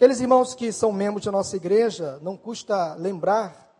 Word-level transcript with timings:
Aqueles 0.00 0.18
irmãos 0.18 0.54
que 0.54 0.72
são 0.72 0.92
membros 0.92 1.26
da 1.26 1.30
nossa 1.30 1.54
igreja, 1.56 2.18
não 2.22 2.34
custa 2.34 2.94
lembrar 2.94 3.70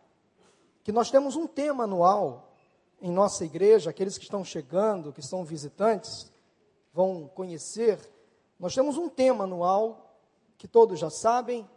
que 0.83 0.91
nós 0.91 1.09
temos 1.09 1.35
um 1.35 1.47
tema 1.47 1.85
anual 1.85 2.53
em 3.01 3.11
nossa 3.11 3.43
igreja, 3.43 3.89
aqueles 3.89 4.19
que 4.19 4.25
estão 4.25 4.45
chegando, 4.45 5.11
que 5.11 5.23
são 5.23 5.43
visitantes, 5.43 6.31
vão 6.93 7.27
conhecer. 7.27 7.97
Nós 8.59 8.75
temos 8.75 8.97
um 8.99 9.09
tema 9.09 9.45
anual 9.45 10.15
que 10.59 10.67
todos 10.67 10.99
já 10.99 11.09
sabem, 11.09 11.67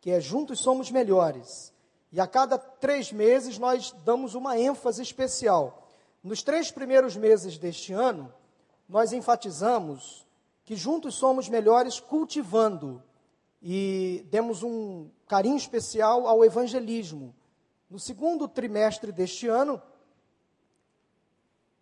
que 0.00 0.10
é 0.10 0.18
Juntos 0.18 0.60
Somos 0.60 0.90
Melhores. 0.90 1.70
E 2.10 2.18
a 2.18 2.26
cada 2.26 2.56
três 2.56 3.12
meses 3.12 3.58
nós 3.58 3.94
damos 4.02 4.34
uma 4.34 4.58
ênfase 4.58 5.02
especial. 5.02 5.90
Nos 6.24 6.42
três 6.42 6.70
primeiros 6.70 7.18
meses 7.18 7.58
deste 7.58 7.92
ano, 7.92 8.32
nós 8.88 9.12
enfatizamos 9.12 10.26
que 10.64 10.74
juntos 10.74 11.16
somos 11.16 11.50
melhores 11.50 12.00
cultivando 12.00 13.02
e 13.62 14.26
demos 14.30 14.62
um 14.62 15.10
carinho 15.26 15.56
especial 15.56 16.26
ao 16.26 16.44
evangelismo. 16.44 17.34
No 17.88 17.98
segundo 17.98 18.48
trimestre 18.48 19.12
deste 19.12 19.48
ano, 19.48 19.80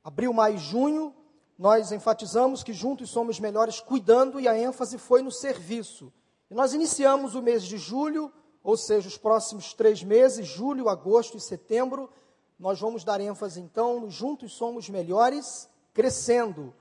abril, 0.03 0.33
maio 0.33 0.59
junho, 0.59 1.15
nós 1.59 1.93
enfatizamos 1.93 2.63
que 2.63 2.73
juntos 2.73 3.11
somos 3.11 3.39
melhores 3.39 3.81
cuidando 3.81 4.41
e 4.41 4.49
a 4.49 4.59
ênfase 4.59 4.97
foi 4.97 5.23
no 5.23 5.31
serviço. 5.31 6.13
E 6.51 6.55
nós 6.55 6.73
iniciamos 6.73 7.35
o 7.35 7.43
mês 7.43 7.63
de 7.63 7.77
julho, 7.77 8.33
ou 8.63 8.77
seja, 8.77 9.09
os 9.09 9.19
próximos 9.19 9.75
três 9.75 10.03
meses, 10.03 10.47
julho, 10.47 10.89
agosto 10.89 11.37
e 11.37 11.41
setembro, 11.41 12.11
nós 12.59 12.81
vamos 12.81 13.05
dar 13.05 13.21
ênfase 13.21 13.61
então 13.61 14.01
no 14.01 14.11
juntos 14.11 14.53
somos 14.53 14.89
melhores, 14.89 15.69
crescendo. 15.93 16.75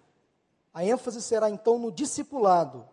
A 0.74 0.86
ênfase 0.86 1.22
será 1.22 1.50
então 1.50 1.78
no 1.78 1.92
discipulado. 1.92 2.88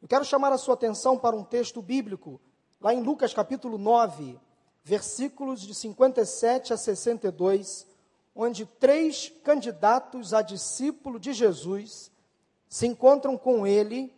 Eu 0.00 0.06
quero 0.06 0.24
chamar 0.24 0.52
a 0.52 0.58
sua 0.58 0.74
atenção 0.74 1.18
para 1.18 1.34
um 1.34 1.42
texto 1.42 1.82
bíblico, 1.82 2.40
lá 2.80 2.94
em 2.94 3.02
Lucas 3.02 3.34
capítulo 3.34 3.76
9, 3.76 4.38
versículos 4.84 5.60
de 5.60 5.74
57 5.74 6.72
a 6.72 6.76
62, 6.76 7.86
onde 8.34 8.64
três 8.64 9.32
candidatos 9.42 10.32
a 10.32 10.40
discípulo 10.40 11.18
de 11.18 11.32
Jesus 11.32 12.12
se 12.68 12.86
encontram 12.86 13.36
com 13.36 13.66
ele 13.66 14.14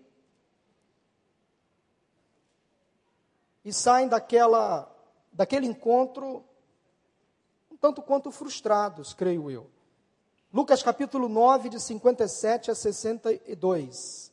e 3.64 3.72
saem 3.72 4.06
daquela, 4.06 4.94
daquele 5.32 5.66
encontro 5.66 6.44
um 7.70 7.76
tanto 7.76 8.02
quanto 8.02 8.30
frustrados, 8.30 9.14
creio 9.14 9.50
eu. 9.50 9.70
Lucas 10.52 10.82
capítulo 10.82 11.28
9, 11.28 11.70
de 11.70 11.80
57 11.80 12.70
a 12.70 12.74
62. 12.74 14.29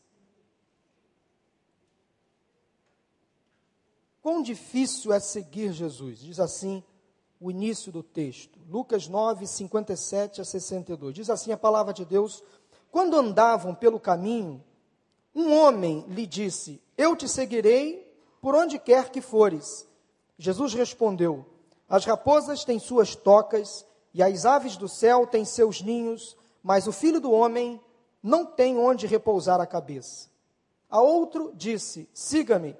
Quão 4.27 4.41
difícil 4.41 5.13
é 5.13 5.21
seguir 5.21 5.71
Jesus? 5.71 6.19
Diz 6.19 6.37
assim 6.37 6.83
o 7.39 7.49
início 7.49 7.93
do 7.93 8.03
texto. 8.03 8.59
Lucas 8.67 9.07
9, 9.07 9.47
57 9.47 10.41
a 10.41 10.43
62. 10.43 11.15
Diz 11.15 11.29
assim 11.29 11.53
a 11.53 11.57
palavra 11.57 11.93
de 11.93 12.03
Deus: 12.03 12.43
Quando 12.91 13.15
andavam 13.15 13.73
pelo 13.73 14.01
caminho, 14.01 14.61
um 15.33 15.53
homem 15.53 16.03
lhe 16.09 16.27
disse: 16.27 16.83
Eu 16.97 17.15
te 17.15 17.25
seguirei 17.29 18.05
por 18.41 18.53
onde 18.53 18.77
quer 18.77 19.11
que 19.11 19.21
fores. 19.21 19.87
Jesus 20.37 20.73
respondeu: 20.73 21.45
As 21.87 22.03
raposas 22.03 22.65
têm 22.65 22.79
suas 22.79 23.15
tocas 23.15 23.85
e 24.13 24.21
as 24.21 24.45
aves 24.45 24.75
do 24.75 24.89
céu 24.89 25.25
têm 25.25 25.45
seus 25.45 25.81
ninhos, 25.81 26.35
mas 26.61 26.85
o 26.85 26.91
filho 26.91 27.21
do 27.21 27.31
homem 27.31 27.79
não 28.21 28.45
tem 28.45 28.77
onde 28.77 29.07
repousar 29.07 29.61
a 29.61 29.65
cabeça. 29.65 30.29
A 30.89 30.99
outro 30.99 31.53
disse: 31.55 32.09
Siga-me. 32.13 32.75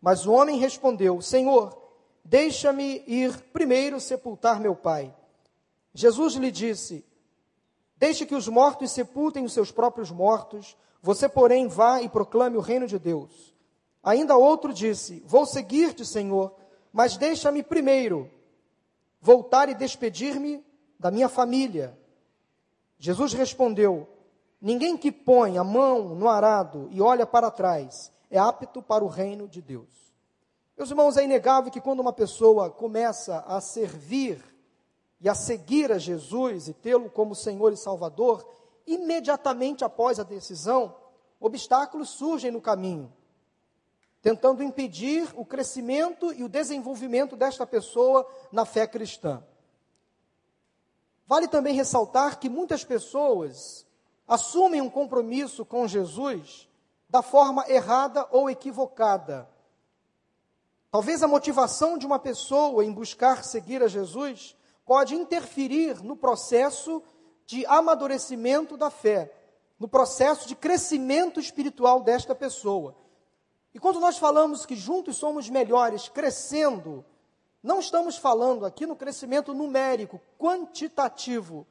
Mas 0.00 0.26
o 0.26 0.32
homem 0.32 0.58
respondeu: 0.58 1.20
Senhor, 1.20 1.76
deixa-me 2.24 3.02
ir 3.06 3.36
primeiro 3.52 4.00
sepultar 4.00 4.60
meu 4.60 4.74
pai. 4.74 5.14
Jesus 5.94 6.34
lhe 6.34 6.50
disse: 6.50 7.04
Deixe 7.96 8.26
que 8.26 8.34
os 8.34 8.48
mortos 8.48 8.90
sepultem 8.90 9.44
os 9.44 9.52
seus 9.52 9.72
próprios 9.72 10.10
mortos, 10.10 10.76
você, 11.00 11.28
porém, 11.28 11.68
vá 11.68 12.02
e 12.02 12.08
proclame 12.08 12.56
o 12.56 12.60
reino 12.60 12.86
de 12.86 12.98
Deus. 12.98 13.54
Ainda 14.02 14.36
outro 14.36 14.72
disse: 14.72 15.22
Vou 15.26 15.46
seguir-te, 15.46 16.04
Senhor, 16.04 16.54
mas 16.92 17.16
deixa-me 17.16 17.62
primeiro 17.62 18.30
voltar 19.20 19.68
e 19.68 19.74
despedir-me 19.74 20.64
da 20.98 21.10
minha 21.10 21.28
família. 21.28 21.98
Jesus 22.98 23.32
respondeu: 23.32 24.08
Ninguém 24.60 24.96
que 24.96 25.10
põe 25.10 25.58
a 25.58 25.64
mão 25.64 26.14
no 26.14 26.28
arado 26.28 26.88
e 26.90 27.00
olha 27.00 27.26
para 27.26 27.50
trás 27.50 28.12
é 28.30 28.38
apto 28.38 28.82
para 28.82 29.04
o 29.04 29.08
reino 29.08 29.48
de 29.48 29.62
Deus. 29.62 30.14
Meus 30.76 30.90
irmãos, 30.90 31.16
é 31.16 31.24
inegável 31.24 31.70
que 31.70 31.80
quando 31.80 32.00
uma 32.00 32.12
pessoa 32.12 32.70
começa 32.70 33.38
a 33.46 33.60
servir 33.60 34.42
e 35.20 35.28
a 35.28 35.34
seguir 35.34 35.90
a 35.90 35.98
Jesus 35.98 36.68
e 36.68 36.74
tê-lo 36.74 37.08
como 37.08 37.34
Senhor 37.34 37.72
e 37.72 37.76
Salvador, 37.76 38.46
imediatamente 38.86 39.84
após 39.84 40.20
a 40.20 40.22
decisão, 40.22 40.94
obstáculos 41.40 42.10
surgem 42.10 42.50
no 42.50 42.60
caminho, 42.60 43.12
tentando 44.20 44.62
impedir 44.62 45.28
o 45.34 45.44
crescimento 45.44 46.32
e 46.32 46.44
o 46.44 46.48
desenvolvimento 46.48 47.36
desta 47.36 47.66
pessoa 47.66 48.28
na 48.52 48.64
fé 48.64 48.86
cristã. 48.86 49.42
Vale 51.26 51.48
também 51.48 51.74
ressaltar 51.74 52.38
que 52.38 52.48
muitas 52.48 52.84
pessoas 52.84 53.86
assumem 54.28 54.80
um 54.80 54.90
compromisso 54.90 55.64
com 55.64 55.88
Jesus 55.88 56.65
da 57.08 57.22
forma 57.22 57.64
errada 57.68 58.26
ou 58.30 58.50
equivocada. 58.50 59.48
Talvez 60.90 61.22
a 61.22 61.28
motivação 61.28 61.98
de 61.98 62.06
uma 62.06 62.18
pessoa 62.18 62.84
em 62.84 62.92
buscar 62.92 63.44
seguir 63.44 63.82
a 63.82 63.88
Jesus 63.88 64.56
pode 64.84 65.14
interferir 65.14 66.02
no 66.02 66.16
processo 66.16 67.02
de 67.44 67.66
amadurecimento 67.66 68.76
da 68.76 68.90
fé, 68.90 69.32
no 69.78 69.88
processo 69.88 70.48
de 70.48 70.56
crescimento 70.56 71.38
espiritual 71.38 72.00
desta 72.00 72.34
pessoa. 72.34 72.96
E 73.74 73.78
quando 73.78 74.00
nós 74.00 74.16
falamos 74.16 74.64
que 74.64 74.74
juntos 74.74 75.16
somos 75.16 75.50
melhores, 75.50 76.08
crescendo, 76.08 77.04
não 77.62 77.78
estamos 77.78 78.16
falando 78.16 78.64
aqui 78.64 78.86
no 78.86 78.96
crescimento 78.96 79.52
numérico, 79.52 80.20
quantitativo. 80.38 81.66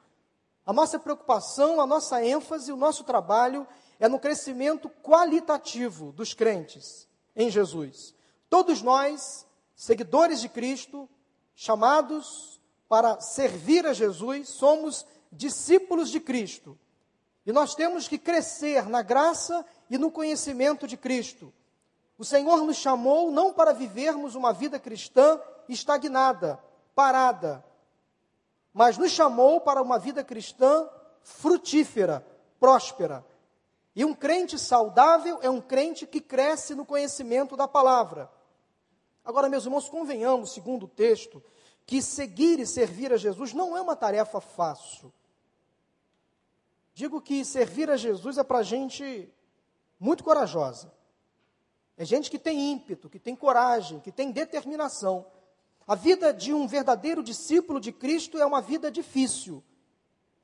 A 0.64 0.72
nossa 0.72 0.98
preocupação, 0.98 1.80
a 1.80 1.86
nossa 1.86 2.24
ênfase, 2.24 2.70
o 2.70 2.76
nosso 2.76 3.02
trabalho 3.02 3.66
é 3.98 4.08
no 4.08 4.18
crescimento 4.18 4.88
qualitativo 5.02 6.12
dos 6.12 6.34
crentes 6.34 7.08
em 7.34 7.50
Jesus. 7.50 8.14
Todos 8.48 8.82
nós, 8.82 9.46
seguidores 9.74 10.40
de 10.40 10.48
Cristo, 10.48 11.08
chamados 11.54 12.60
para 12.88 13.20
servir 13.20 13.86
a 13.86 13.92
Jesus, 13.92 14.48
somos 14.48 15.06
discípulos 15.32 16.10
de 16.10 16.20
Cristo. 16.20 16.78
E 17.44 17.52
nós 17.52 17.74
temos 17.74 18.08
que 18.08 18.18
crescer 18.18 18.88
na 18.88 19.02
graça 19.02 19.64
e 19.88 19.96
no 19.96 20.10
conhecimento 20.10 20.86
de 20.86 20.96
Cristo. 20.96 21.52
O 22.18 22.24
Senhor 22.24 22.64
nos 22.64 22.76
chamou 22.76 23.30
não 23.30 23.52
para 23.52 23.72
vivermos 23.72 24.34
uma 24.34 24.52
vida 24.52 24.78
cristã 24.78 25.40
estagnada, 25.68 26.58
parada, 26.94 27.64
mas 28.72 28.98
nos 28.98 29.10
chamou 29.10 29.60
para 29.60 29.82
uma 29.82 29.98
vida 29.98 30.24
cristã 30.24 30.88
frutífera, 31.22 32.26
próspera, 32.58 33.24
e 33.96 34.04
um 34.04 34.14
crente 34.14 34.58
saudável 34.58 35.38
é 35.40 35.48
um 35.48 35.58
crente 35.58 36.06
que 36.06 36.20
cresce 36.20 36.74
no 36.74 36.84
conhecimento 36.84 37.56
da 37.56 37.66
palavra. 37.66 38.30
Agora, 39.24 39.48
meus 39.48 39.64
irmãos, 39.64 39.88
convenhamos, 39.88 40.52
segundo 40.52 40.84
o 40.84 40.88
texto, 40.88 41.42
que 41.86 42.02
seguir 42.02 42.60
e 42.60 42.66
servir 42.66 43.10
a 43.10 43.16
Jesus 43.16 43.54
não 43.54 43.74
é 43.74 43.80
uma 43.80 43.96
tarefa 43.96 44.38
fácil. 44.38 45.10
Digo 46.92 47.22
que 47.22 47.42
servir 47.42 47.90
a 47.90 47.96
Jesus 47.96 48.36
é 48.36 48.44
para 48.44 48.62
gente 48.62 49.32
muito 49.98 50.22
corajosa. 50.22 50.92
É 51.96 52.04
gente 52.04 52.30
que 52.30 52.38
tem 52.38 52.72
ímpeto, 52.72 53.08
que 53.08 53.18
tem 53.18 53.34
coragem, 53.34 53.98
que 54.00 54.12
tem 54.12 54.30
determinação. 54.30 55.24
A 55.88 55.94
vida 55.94 56.34
de 56.34 56.52
um 56.52 56.66
verdadeiro 56.66 57.22
discípulo 57.22 57.80
de 57.80 57.92
Cristo 57.92 58.36
é 58.36 58.44
uma 58.44 58.60
vida 58.60 58.90
difícil. 58.90 59.64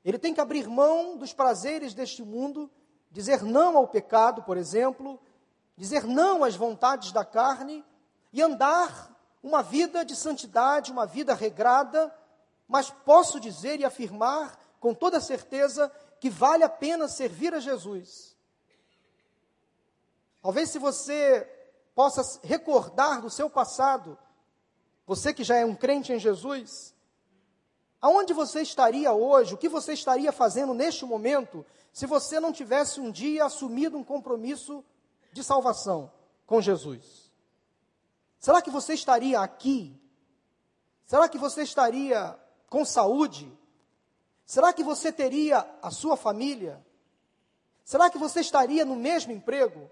Ele 0.03 0.17
tem 0.17 0.33
que 0.33 0.41
abrir 0.41 0.67
mão 0.67 1.17
dos 1.17 1.33
prazeres 1.33 1.93
deste 1.93 2.23
mundo 2.23 2.67
dizer 3.13 3.43
não 3.43 3.77
ao 3.77 3.87
pecado, 3.87 4.41
por 4.41 4.57
exemplo, 4.57 5.19
dizer 5.77 6.03
não 6.03 6.43
às 6.43 6.55
vontades 6.55 7.11
da 7.11 7.23
carne 7.23 7.85
e 8.33 8.41
andar 8.41 9.15
uma 9.41 9.61
vida 9.61 10.03
de 10.03 10.15
santidade, 10.15 10.91
uma 10.91 11.05
vida 11.05 11.35
regrada, 11.35 12.13
mas 12.67 12.89
posso 12.89 13.39
dizer 13.39 13.79
e 13.79 13.85
afirmar 13.85 14.59
com 14.79 14.95
toda 14.95 15.21
certeza 15.21 15.91
que 16.19 16.29
vale 16.29 16.63
a 16.63 16.69
pena 16.69 17.07
servir 17.07 17.53
a 17.53 17.59
Jesus. 17.59 18.35
Talvez 20.41 20.71
se 20.71 20.79
você 20.79 21.47
possa 21.93 22.39
recordar 22.43 23.21
do 23.21 23.29
seu 23.29 23.47
passado, 23.47 24.17
você 25.05 25.33
que 25.33 25.43
já 25.43 25.57
é 25.57 25.65
um 25.65 25.75
crente 25.75 26.11
em 26.11 26.19
Jesus, 26.19 26.95
aonde 28.01 28.33
você 28.33 28.61
estaria 28.61 29.13
hoje, 29.13 29.53
o 29.53 29.57
que 29.57 29.69
você 29.69 29.93
estaria 29.93 30.31
fazendo 30.31 30.73
neste 30.73 31.05
momento, 31.05 31.63
se 31.93 32.07
você 32.07 32.39
não 32.39 32.51
tivesse 32.51 32.99
um 32.99 33.11
dia 33.11 33.45
assumido 33.45 33.95
um 33.95 34.03
compromisso 34.03 34.83
de 35.31 35.43
salvação 35.43 36.11
com 36.47 36.59
Jesus. 36.59 37.31
Será 38.39 38.61
que 38.63 38.71
você 38.71 38.95
estaria 38.95 39.39
aqui? 39.39 39.95
Será 41.05 41.29
que 41.29 41.37
você 41.37 41.61
estaria 41.61 42.37
com 42.67 42.83
saúde? 42.83 43.55
Será 44.43 44.73
que 44.73 44.83
você 44.83 45.11
teria 45.11 45.69
a 45.83 45.91
sua 45.91 46.17
família? 46.17 46.83
Será 47.85 48.09
que 48.09 48.17
você 48.17 48.39
estaria 48.39 48.83
no 48.83 48.95
mesmo 48.95 49.31
emprego? 49.31 49.89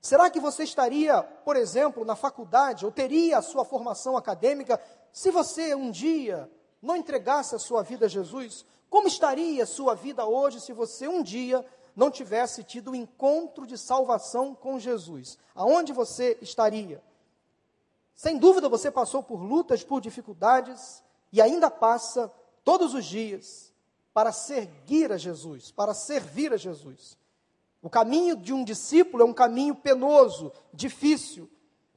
Será 0.00 0.30
que 0.30 0.38
você 0.38 0.62
estaria, 0.62 1.20
por 1.22 1.56
exemplo, 1.56 2.04
na 2.04 2.14
faculdade 2.14 2.84
ou 2.86 2.92
teria 2.92 3.38
a 3.38 3.42
sua 3.42 3.64
formação 3.64 4.16
acadêmica 4.16 4.80
se 5.12 5.32
você 5.32 5.74
um 5.74 5.90
dia 5.90 6.48
não 6.80 6.94
entregasse 6.94 7.56
a 7.56 7.58
sua 7.58 7.82
vida 7.82 8.06
a 8.06 8.08
Jesus? 8.08 8.64
Como 8.88 9.08
estaria 9.08 9.62
a 9.62 9.66
sua 9.66 9.94
vida 9.94 10.24
hoje 10.24 10.60
se 10.60 10.72
você 10.72 11.08
um 11.08 11.22
dia 11.22 11.64
não 11.94 12.10
tivesse 12.10 12.62
tido 12.62 12.88
o 12.88 12.90
um 12.92 12.94
encontro 12.94 13.66
de 13.66 13.76
salvação 13.76 14.54
com 14.54 14.78
Jesus? 14.78 15.38
Aonde 15.54 15.92
você 15.92 16.38
estaria? 16.40 17.02
Sem 18.14 18.38
dúvida 18.38 18.68
você 18.68 18.90
passou 18.90 19.22
por 19.22 19.42
lutas, 19.42 19.84
por 19.84 20.00
dificuldades 20.00 21.02
e 21.32 21.42
ainda 21.42 21.70
passa 21.70 22.32
todos 22.64 22.94
os 22.94 23.04
dias 23.04 23.72
para 24.14 24.32
seguir 24.32 25.12
a 25.12 25.18
Jesus, 25.18 25.70
para 25.70 25.92
servir 25.92 26.52
a 26.52 26.56
Jesus. 26.56 27.18
O 27.82 27.90
caminho 27.90 28.34
de 28.34 28.52
um 28.52 28.64
discípulo 28.64 29.22
é 29.22 29.26
um 29.26 29.34
caminho 29.34 29.74
penoso, 29.74 30.50
difícil, 30.72 31.50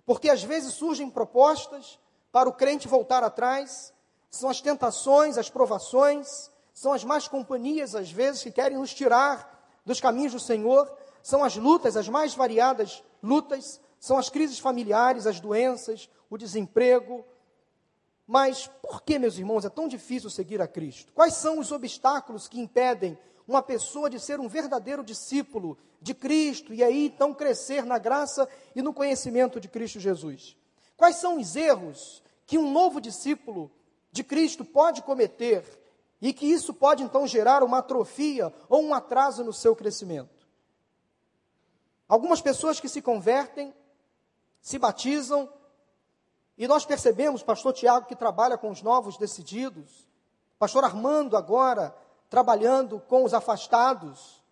porque 0.06 0.30
às 0.30 0.44
vezes 0.44 0.74
surgem 0.74 1.10
propostas 1.10 1.98
para 2.32 2.50
o 2.50 2.54
crente 2.54 2.88
voltar 2.88 3.24
atrás, 3.24 3.94
são 4.30 4.50
as 4.50 4.60
tentações, 4.60 5.38
as 5.38 5.50
provações, 5.50 6.52
são 6.80 6.94
as 6.94 7.04
más 7.04 7.28
companhias, 7.28 7.94
às 7.94 8.10
vezes, 8.10 8.42
que 8.42 8.54
querem 8.54 8.78
nos 8.78 8.94
tirar 8.94 9.82
dos 9.86 10.00
caminhos 10.00 10.32
do 10.32 10.40
Senhor, 10.40 10.90
são 11.22 11.44
as 11.44 11.58
lutas, 11.58 11.98
as 11.98 12.08
mais 12.08 12.34
variadas 12.34 13.04
lutas, 13.22 13.82
são 14.00 14.18
as 14.18 14.30
crises 14.30 14.60
familiares, 14.60 15.28
as 15.28 15.42
doenças, 15.42 16.10
o 16.30 16.38
desemprego, 16.38 17.26
mas 18.26 18.68
por 18.82 19.02
que, 19.02 19.20
meus 19.20 19.38
irmãos, 19.38 19.66
é 19.66 19.70
tão 19.70 19.90
difícil 19.90 20.30
seguir 20.30 20.62
a 20.62 20.70
Cristo? 20.70 21.12
Quais 21.12 21.34
são 21.34 21.60
os 21.60 21.70
obstáculos 21.70 22.48
que 22.48 22.62
impedem 22.62 23.20
uma 23.46 23.62
pessoa 23.62 24.10
de 24.10 24.18
ser 24.18 24.40
um 24.40 24.48
verdadeiro 24.48 25.04
discípulo 25.04 25.78
de 26.02 26.14
Cristo 26.14 26.74
e 26.74 26.82
aí 26.82 27.08
então 27.08 27.34
crescer 27.34 27.84
na 27.84 27.98
graça 27.98 28.48
e 28.74 28.82
no 28.82 28.94
conhecimento 28.94 29.60
de 29.60 29.68
Cristo 29.68 30.00
Jesus? 30.00 30.56
Quais 30.96 31.18
são 31.18 31.40
os 31.40 31.58
erros 31.58 32.24
que 32.46 32.58
um 32.58 32.72
novo 32.72 33.02
discípulo 33.02 33.70
de 34.14 34.24
Cristo 34.24 34.64
pode 34.64 35.02
cometer 35.02 35.79
e 36.22 36.34
que 36.34 36.46
isso 36.46 36.74
pode 36.74 37.04
então 37.04 37.26
gerar 37.26 37.64
uma 37.64 37.80
atrofia 37.80 38.54
ou 38.68 38.84
um 38.84 38.94
atraso 38.94 39.44
no 39.44 39.54
seu 39.54 39.76
crescimento? 39.76 40.48
Algumas 42.08 42.42
pessoas 42.42 42.80
que 42.80 42.90
se 42.90 43.02
convertem, 43.02 43.74
se 44.62 44.78
batizam, 44.78 45.52
e 46.58 46.68
nós 46.68 46.86
percebemos, 46.86 47.42
pastor 47.42 47.72
Tiago, 47.72 48.08
que 48.08 48.16
trabalha 48.16 48.58
com 48.58 48.70
os 48.70 48.82
novos 48.82 49.18
decididos, 49.18 50.06
pastor 50.58 50.84
Armando 50.84 51.38
agora, 51.38 51.96
trabalhando 52.30 53.00
com 53.00 53.24
os 53.24 53.34
afastados, 53.34 54.44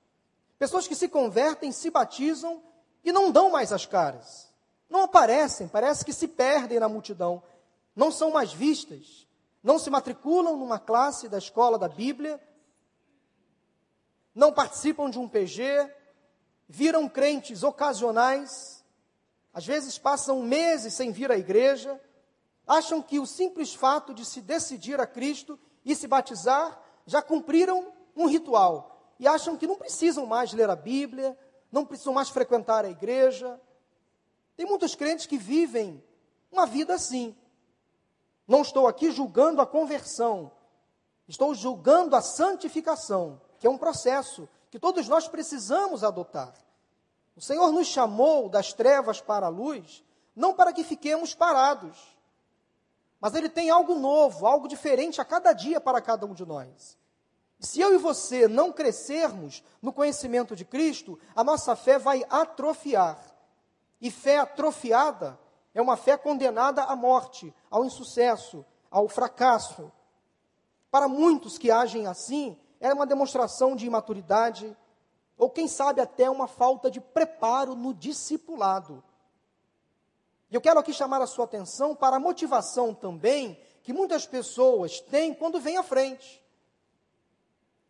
pessoas 0.57 0.87
que 0.87 0.95
se 0.95 1.09
convertem, 1.09 1.71
se 1.71 1.91
batizam 1.91 2.63
e 3.03 3.11
não 3.11 3.29
dão 3.29 3.51
mais 3.51 3.73
as 3.73 3.85
caras, 3.85 4.47
não 4.89 5.03
aparecem, 5.03 5.67
parece 5.67 6.05
que 6.05 6.13
se 6.13 6.29
perdem 6.29 6.79
na 6.79 6.87
multidão, 6.87 7.43
não 7.93 8.09
são 8.09 8.31
mais 8.31 8.53
vistas, 8.53 9.26
não 9.63 9.79
se 9.79 9.89
matriculam 9.89 10.55
numa 10.57 10.79
classe 10.79 11.27
da 11.27 11.37
escola 11.37 11.77
da 11.77 11.87
Bíblia, 11.87 12.41
não 14.33 14.53
participam 14.53 15.09
de 15.09 15.17
um 15.17 15.27
PG, 15.27 15.91
viram 16.67 17.09
crentes 17.09 17.63
ocasionais, 17.63 18.85
às 19.53 19.65
vezes 19.65 19.97
passam 19.97 20.41
meses 20.43 20.93
sem 20.93 21.11
vir 21.11 21.31
à 21.31 21.37
igreja, 21.37 21.99
acham 22.67 23.01
que 23.01 23.19
o 23.19 23.25
simples 23.25 23.73
fato 23.73 24.13
de 24.13 24.25
se 24.25 24.41
decidir 24.41 24.99
a 24.99 25.07
Cristo 25.07 25.59
e 25.83 25.95
se 25.95 26.07
batizar 26.07 26.79
já 27.05 27.21
cumpriram 27.21 27.91
um 28.15 28.27
ritual. 28.27 29.15
E 29.19 29.27
acham 29.27 29.57
que 29.57 29.65
não 29.65 29.75
precisam 29.75 30.25
mais 30.25 30.53
ler 30.53 30.69
a 30.69 30.75
Bíblia, 30.75 31.35
não 31.71 31.85
precisam 31.85 32.13
mais 32.13 32.29
frequentar 32.29 32.85
a 32.85 32.89
igreja. 32.89 33.59
Tem 34.55 34.65
muitos 34.65 34.93
crentes 34.93 35.25
que 35.25 35.37
vivem 35.37 36.03
uma 36.51 36.65
vida 36.65 36.93
assim. 36.93 37.35
Não 38.47 38.61
estou 38.61 38.87
aqui 38.87 39.11
julgando 39.11 39.61
a 39.61 39.67
conversão, 39.67 40.51
estou 41.27 41.53
julgando 41.53 42.15
a 42.15 42.21
santificação, 42.21 43.41
que 43.59 43.67
é 43.67 43.69
um 43.69 43.77
processo 43.77 44.47
que 44.71 44.79
todos 44.79 45.07
nós 45.07 45.27
precisamos 45.27 46.03
adotar. 46.03 46.53
O 47.35 47.41
Senhor 47.41 47.71
nos 47.71 47.87
chamou 47.87 48.47
das 48.47 48.73
trevas 48.73 49.19
para 49.19 49.47
a 49.47 49.49
luz, 49.49 50.03
não 50.35 50.53
para 50.53 50.71
que 50.71 50.83
fiquemos 50.83 51.33
parados, 51.35 51.97
mas 53.19 53.33
Ele 53.35 53.49
tem 53.49 53.69
algo 53.69 53.95
novo, 53.95 54.45
algo 54.45 54.67
diferente 54.67 55.19
a 55.19 55.25
cada 55.25 55.51
dia 55.51 55.81
para 55.81 56.01
cada 56.01 56.25
um 56.25 56.33
de 56.33 56.45
nós. 56.45 56.97
Se 57.59 57.81
eu 57.81 57.93
e 57.93 57.97
você 57.97 58.47
não 58.47 58.71
crescermos 58.71 59.63
no 59.81 59.91
conhecimento 59.91 60.55
de 60.55 60.63
Cristo, 60.63 61.19
a 61.35 61.43
nossa 61.43 61.75
fé 61.75 61.97
vai 61.97 62.23
atrofiar. 62.29 63.19
E 63.99 64.11
fé 64.11 64.37
atrofiada 64.37 65.39
é 65.77 65.81
uma 65.81 65.95
fé 65.95 66.17
condenada 66.17 66.81
à 66.81 66.95
morte, 66.95 67.53
ao 67.69 67.85
insucesso, 67.85 68.65
ao 68.89 69.07
fracasso. 69.07 69.91
Para 70.89 71.07
muitos 71.07 71.59
que 71.59 71.69
agem 71.69 72.07
assim, 72.07 72.59
é 72.79 72.91
uma 72.91 73.05
demonstração 73.05 73.75
de 73.75 73.85
imaturidade, 73.85 74.75
ou 75.37 75.51
quem 75.51 75.67
sabe 75.67 76.01
até 76.01 76.27
uma 76.31 76.47
falta 76.47 76.89
de 76.89 76.99
preparo 76.99 77.75
no 77.75 77.93
discipulado. 77.93 79.03
E 80.49 80.55
eu 80.55 80.61
quero 80.61 80.79
aqui 80.79 80.91
chamar 80.91 81.21
a 81.21 81.27
sua 81.27 81.45
atenção 81.45 81.95
para 81.95 82.15
a 82.15 82.19
motivação 82.19 82.91
também 82.91 83.55
que 83.83 83.93
muitas 83.93 84.25
pessoas 84.25 84.99
têm 84.99 85.31
quando 85.31 85.59
vêm 85.59 85.77
à 85.77 85.83
frente. 85.83 86.43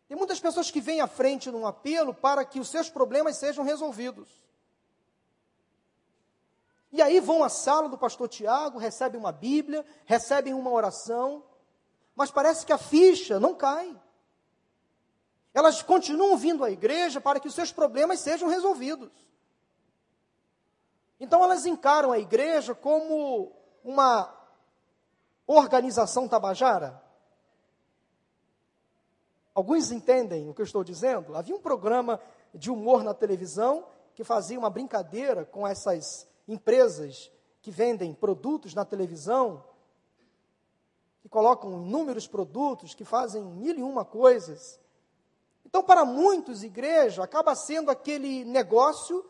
Tem 0.06 0.14
muitas 0.14 0.38
pessoas 0.38 0.70
que 0.70 0.82
vêm 0.82 1.00
à 1.00 1.06
frente 1.06 1.50
num 1.50 1.66
apelo 1.66 2.12
para 2.12 2.44
que 2.44 2.60
os 2.60 2.68
seus 2.68 2.90
problemas 2.90 3.38
sejam 3.38 3.64
resolvidos. 3.64 4.28
E 6.90 7.02
aí 7.02 7.20
vão 7.20 7.44
à 7.44 7.48
sala 7.48 7.88
do 7.88 7.98
pastor 7.98 8.28
Tiago, 8.28 8.78
recebem 8.78 9.20
uma 9.20 9.32
Bíblia, 9.32 9.84
recebem 10.06 10.54
uma 10.54 10.70
oração, 10.70 11.44
mas 12.14 12.30
parece 12.30 12.64
que 12.64 12.72
a 12.72 12.78
ficha 12.78 13.38
não 13.38 13.54
cai. 13.54 13.94
Elas 15.52 15.82
continuam 15.82 16.36
vindo 16.36 16.64
à 16.64 16.70
igreja 16.70 17.20
para 17.20 17.40
que 17.40 17.48
os 17.48 17.54
seus 17.54 17.72
problemas 17.72 18.20
sejam 18.20 18.48
resolvidos. 18.48 19.10
Então 21.20 21.42
elas 21.42 21.66
encaram 21.66 22.12
a 22.12 22.18
igreja 22.18 22.74
como 22.74 23.52
uma 23.82 24.34
organização 25.46 26.28
tabajara. 26.28 27.02
Alguns 29.54 29.90
entendem 29.90 30.48
o 30.48 30.54
que 30.54 30.60
eu 30.60 30.64
estou 30.64 30.84
dizendo? 30.84 31.36
Havia 31.36 31.56
um 31.56 31.60
programa 31.60 32.20
de 32.54 32.70
humor 32.70 33.02
na 33.02 33.12
televisão 33.12 33.86
que 34.14 34.22
fazia 34.22 34.58
uma 34.58 34.70
brincadeira 34.70 35.44
com 35.44 35.66
essas 35.66 36.28
empresas 36.48 37.30
que 37.60 37.70
vendem 37.70 38.14
produtos 38.14 38.74
na 38.74 38.84
televisão, 38.84 39.62
que 41.20 41.28
colocam 41.28 41.82
inúmeros 41.82 42.26
produtos, 42.26 42.94
que 42.94 43.04
fazem 43.04 43.44
mil 43.44 43.78
e 43.78 43.82
uma 43.82 44.04
coisas. 44.04 44.80
Então, 45.64 45.82
para 45.82 46.04
muitos, 46.04 46.62
igreja 46.62 47.22
acaba 47.22 47.54
sendo 47.54 47.90
aquele 47.90 48.44
negócio, 48.44 49.24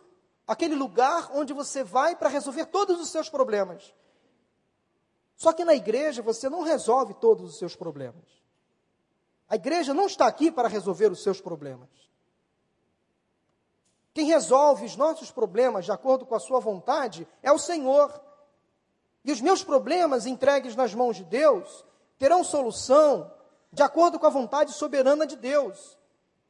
aquele 0.46 0.76
lugar 0.76 1.30
onde 1.34 1.52
você 1.52 1.82
vai 1.82 2.14
para 2.14 2.28
resolver 2.28 2.66
todos 2.66 3.00
os 3.00 3.10
seus 3.10 3.28
problemas. 3.28 3.92
Só 5.34 5.52
que 5.52 5.64
na 5.64 5.74
igreja 5.74 6.22
você 6.22 6.48
não 6.48 6.62
resolve 6.62 7.14
todos 7.14 7.50
os 7.50 7.58
seus 7.58 7.74
problemas. 7.74 8.24
A 9.48 9.56
igreja 9.56 9.94
não 9.94 10.06
está 10.06 10.26
aqui 10.26 10.50
para 10.50 10.68
resolver 10.68 11.10
os 11.10 11.22
seus 11.22 11.40
problemas. 11.40 11.88
Quem 14.18 14.26
resolve 14.26 14.84
os 14.84 14.96
nossos 14.96 15.30
problemas 15.30 15.84
de 15.84 15.92
acordo 15.92 16.26
com 16.26 16.34
a 16.34 16.40
sua 16.40 16.58
vontade 16.58 17.24
é 17.40 17.52
o 17.52 17.56
Senhor. 17.56 18.20
E 19.24 19.30
os 19.30 19.40
meus 19.40 19.62
problemas 19.62 20.26
entregues 20.26 20.74
nas 20.74 20.92
mãos 20.92 21.14
de 21.14 21.22
Deus 21.22 21.84
terão 22.18 22.42
solução 22.42 23.32
de 23.72 23.80
acordo 23.80 24.18
com 24.18 24.26
a 24.26 24.28
vontade 24.28 24.72
soberana 24.72 25.24
de 25.24 25.36
Deus. 25.36 25.96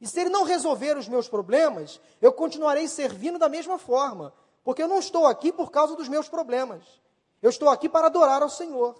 E 0.01 0.07
se 0.07 0.19
ele 0.19 0.31
não 0.31 0.45
resolver 0.45 0.97
os 0.97 1.07
meus 1.07 1.29
problemas, 1.29 2.01
eu 2.19 2.33
continuarei 2.33 2.87
servindo 2.87 3.37
da 3.37 3.47
mesma 3.47 3.77
forma, 3.77 4.33
porque 4.63 4.81
eu 4.81 4.87
não 4.87 4.97
estou 4.97 5.27
aqui 5.27 5.51
por 5.51 5.69
causa 5.69 5.95
dos 5.95 6.07
meus 6.07 6.27
problemas. 6.27 6.83
Eu 7.39 7.51
estou 7.51 7.69
aqui 7.69 7.87
para 7.87 8.07
adorar 8.07 8.41
ao 8.41 8.49
Senhor, 8.49 8.95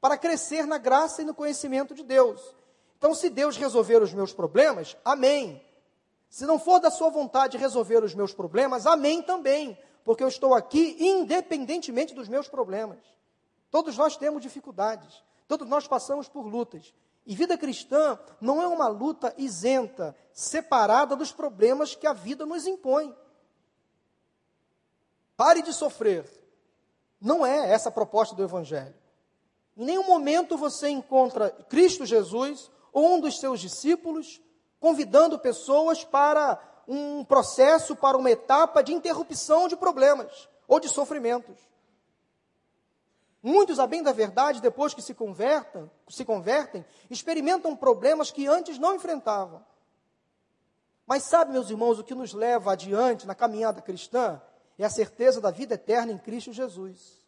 para 0.00 0.18
crescer 0.18 0.66
na 0.66 0.76
graça 0.76 1.22
e 1.22 1.24
no 1.24 1.36
conhecimento 1.36 1.94
de 1.94 2.02
Deus. 2.02 2.40
Então, 2.98 3.14
se 3.14 3.30
Deus 3.30 3.56
resolver 3.56 4.02
os 4.02 4.12
meus 4.12 4.32
problemas, 4.32 4.96
amém. 5.04 5.64
Se 6.32 6.46
não 6.46 6.58
for 6.58 6.80
da 6.80 6.90
sua 6.90 7.10
vontade 7.10 7.58
resolver 7.58 8.02
os 8.02 8.14
meus 8.14 8.32
problemas, 8.32 8.86
amém 8.86 9.20
também, 9.20 9.78
porque 10.02 10.24
eu 10.24 10.28
estou 10.28 10.54
aqui 10.54 10.96
independentemente 10.98 12.14
dos 12.14 12.26
meus 12.26 12.48
problemas. 12.48 13.00
Todos 13.70 13.98
nós 13.98 14.16
temos 14.16 14.40
dificuldades, 14.40 15.22
todos 15.46 15.68
nós 15.68 15.86
passamos 15.86 16.30
por 16.30 16.46
lutas. 16.46 16.94
E 17.26 17.36
vida 17.36 17.58
cristã 17.58 18.18
não 18.40 18.62
é 18.62 18.66
uma 18.66 18.88
luta 18.88 19.34
isenta, 19.36 20.16
separada 20.32 21.14
dos 21.14 21.30
problemas 21.30 21.94
que 21.94 22.06
a 22.06 22.14
vida 22.14 22.46
nos 22.46 22.66
impõe. 22.66 23.14
Pare 25.36 25.60
de 25.60 25.74
sofrer. 25.74 26.24
Não 27.20 27.44
é 27.44 27.74
essa 27.74 27.90
a 27.90 27.92
proposta 27.92 28.34
do 28.34 28.42
Evangelho. 28.42 28.94
Em 29.76 29.84
nenhum 29.84 30.06
momento 30.06 30.56
você 30.56 30.88
encontra 30.88 31.50
Cristo 31.50 32.06
Jesus 32.06 32.70
ou 32.90 33.16
um 33.16 33.20
dos 33.20 33.38
seus 33.38 33.60
discípulos 33.60 34.40
convidando 34.82 35.38
pessoas 35.38 36.04
para 36.04 36.58
um 36.88 37.24
processo, 37.24 37.94
para 37.94 38.18
uma 38.18 38.32
etapa 38.32 38.82
de 38.82 38.92
interrupção 38.92 39.68
de 39.68 39.76
problemas 39.76 40.48
ou 40.66 40.80
de 40.80 40.88
sofrimentos. 40.88 41.56
Muitos, 43.40 43.78
a 43.78 43.86
bem 43.86 44.02
da 44.02 44.10
verdade, 44.10 44.60
depois 44.60 44.92
que 44.92 45.00
se 45.00 45.14
convertem, 45.14 45.88
se 46.08 46.24
convertem, 46.24 46.84
experimentam 47.08 47.76
problemas 47.76 48.32
que 48.32 48.48
antes 48.48 48.76
não 48.76 48.96
enfrentavam. 48.96 49.64
Mas 51.06 51.22
sabe, 51.22 51.52
meus 51.52 51.70
irmãos, 51.70 52.00
o 52.00 52.04
que 52.04 52.14
nos 52.14 52.32
leva 52.32 52.72
adiante 52.72 53.24
na 53.24 53.36
caminhada 53.36 53.80
cristã 53.80 54.42
é 54.76 54.84
a 54.84 54.90
certeza 54.90 55.40
da 55.40 55.52
vida 55.52 55.74
eterna 55.74 56.10
em 56.10 56.18
Cristo 56.18 56.52
Jesus. 56.52 57.24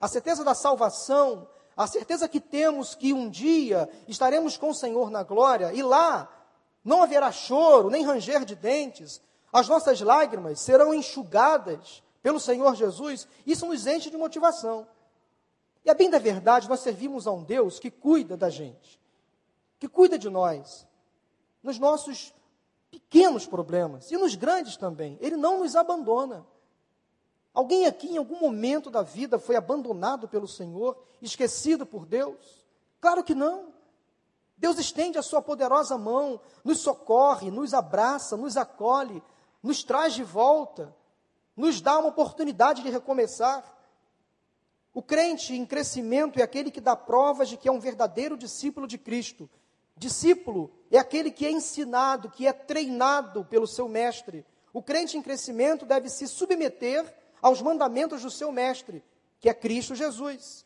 A 0.00 0.08
certeza 0.08 0.42
da 0.42 0.54
salvação, 0.54 1.46
a 1.76 1.86
certeza 1.86 2.26
que 2.28 2.40
temos 2.40 2.94
que 2.94 3.12
um 3.12 3.28
dia 3.28 3.90
estaremos 4.08 4.56
com 4.56 4.70
o 4.70 4.74
Senhor 4.74 5.10
na 5.10 5.22
glória 5.22 5.70
e 5.74 5.82
lá 5.82 6.30
não 6.84 7.02
haverá 7.02 7.32
choro, 7.32 7.88
nem 7.88 8.04
ranger 8.04 8.44
de 8.44 8.54
dentes, 8.54 9.20
as 9.52 9.68
nossas 9.68 10.00
lágrimas 10.00 10.60
serão 10.60 10.92
enxugadas 10.92 12.02
pelo 12.22 12.38
Senhor 12.38 12.74
Jesus. 12.74 13.26
Isso 13.46 13.66
nos 13.66 13.86
enche 13.86 14.10
de 14.10 14.16
motivação. 14.16 14.86
E 15.84 15.90
a 15.90 15.94
bem 15.94 16.10
da 16.10 16.18
verdade, 16.18 16.68
nós 16.68 16.80
servimos 16.80 17.26
a 17.26 17.32
um 17.32 17.42
Deus 17.42 17.78
que 17.78 17.90
cuida 17.90 18.36
da 18.36 18.50
gente, 18.50 19.00
que 19.78 19.88
cuida 19.88 20.18
de 20.18 20.30
nós, 20.30 20.86
nos 21.62 21.78
nossos 21.78 22.34
pequenos 22.90 23.46
problemas 23.46 24.10
e 24.10 24.16
nos 24.16 24.34
grandes 24.34 24.76
também. 24.76 25.18
Ele 25.20 25.36
não 25.36 25.58
nos 25.58 25.76
abandona. 25.76 26.46
Alguém 27.52 27.86
aqui 27.86 28.08
em 28.08 28.16
algum 28.16 28.40
momento 28.40 28.90
da 28.90 29.02
vida 29.02 29.38
foi 29.38 29.56
abandonado 29.56 30.26
pelo 30.26 30.48
Senhor, 30.48 30.96
esquecido 31.20 31.84
por 31.84 32.06
Deus? 32.06 32.66
Claro 33.00 33.22
que 33.22 33.34
não. 33.34 33.73
Deus 34.56 34.78
estende 34.78 35.18
a 35.18 35.22
sua 35.22 35.42
poderosa 35.42 35.98
mão, 35.98 36.40
nos 36.64 36.78
socorre, 36.80 37.50
nos 37.50 37.74
abraça, 37.74 38.36
nos 38.36 38.56
acolhe, 38.56 39.22
nos 39.62 39.82
traz 39.82 40.14
de 40.14 40.22
volta, 40.22 40.94
nos 41.56 41.80
dá 41.80 41.98
uma 41.98 42.08
oportunidade 42.08 42.82
de 42.82 42.90
recomeçar. 42.90 43.64
O 44.92 45.02
crente 45.02 45.54
em 45.54 45.66
crescimento 45.66 46.38
é 46.38 46.42
aquele 46.42 46.70
que 46.70 46.80
dá 46.80 46.94
provas 46.94 47.48
de 47.48 47.56
que 47.56 47.68
é 47.68 47.72
um 47.72 47.80
verdadeiro 47.80 48.36
discípulo 48.36 48.86
de 48.86 48.96
Cristo. 48.96 49.50
Discípulo 49.96 50.70
é 50.90 50.98
aquele 50.98 51.30
que 51.30 51.46
é 51.46 51.50
ensinado, 51.50 52.30
que 52.30 52.46
é 52.46 52.52
treinado 52.52 53.44
pelo 53.44 53.66
seu 53.66 53.88
mestre. 53.88 54.44
O 54.72 54.82
crente 54.82 55.16
em 55.16 55.22
crescimento 55.22 55.84
deve 55.84 56.08
se 56.08 56.26
submeter 56.26 57.12
aos 57.40 57.60
mandamentos 57.60 58.22
do 58.22 58.30
seu 58.30 58.50
mestre, 58.50 59.04
que 59.40 59.48
é 59.48 59.54
Cristo 59.54 59.94
Jesus. 59.94 60.63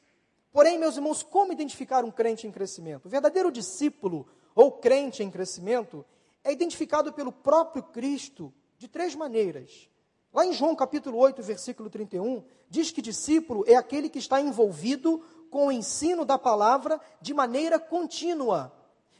Porém, 0.53 0.79
meus 0.79 0.97
irmãos, 0.97 1.23
como 1.23 1.53
identificar 1.53 2.05
um 2.05 2.11
crente 2.11 2.47
em 2.47 2.51
crescimento? 2.51 3.07
O 3.07 3.09
verdadeiro 3.09 3.53
discípulo 3.53 4.27
ou 4.55 4.73
crente 4.73 5.23
em 5.23 5.31
crescimento 5.31 6.05
é 6.43 6.53
identificado 6.53 7.13
pelo 7.13 7.31
próprio 7.31 7.83
Cristo 7.83 8.53
de 8.79 8.89
três 8.89 9.15
maneiras. 9.15 9.89
Lá 10.33 10.47
em 10.47 10.53
João 10.53 10.75
capítulo 10.75 11.19
8, 11.19 11.43
versículo 11.43 11.91
31, 11.91 12.45
diz 12.69 12.91
que 12.91 13.03
discípulo 13.03 13.65
é 13.67 13.75
aquele 13.75 14.09
que 14.09 14.19
está 14.19 14.41
envolvido 14.41 15.23
com 15.51 15.67
o 15.67 15.73
ensino 15.73 16.25
da 16.25 16.39
palavra 16.39 17.01
de 17.21 17.33
maneira 17.33 17.79
contínua. 17.79 18.73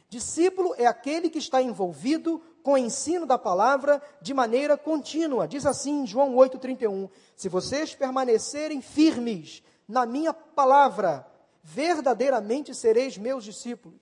Discípulo 0.07 0.73
é 0.77 0.85
aquele 0.85 1.29
que 1.29 1.37
está 1.37 1.61
envolvido 1.61 2.41
com 2.63 2.73
o 2.73 2.77
ensino 2.77 3.25
da 3.25 3.37
palavra 3.37 4.01
de 4.21 4.33
maneira 4.33 4.77
contínua. 4.77 5.47
Diz 5.47 5.65
assim 5.65 6.01
em 6.01 6.07
João 6.07 6.35
8,31: 6.35 7.09
Se 7.35 7.47
vocês 7.47 7.93
permanecerem 7.93 8.81
firmes 8.81 9.63
na 9.89 10.05
minha 10.05 10.31
palavra, 10.31 11.25
verdadeiramente 11.63 12.75
sereis 12.75 13.17
meus 13.17 13.43
discípulos. 13.43 13.99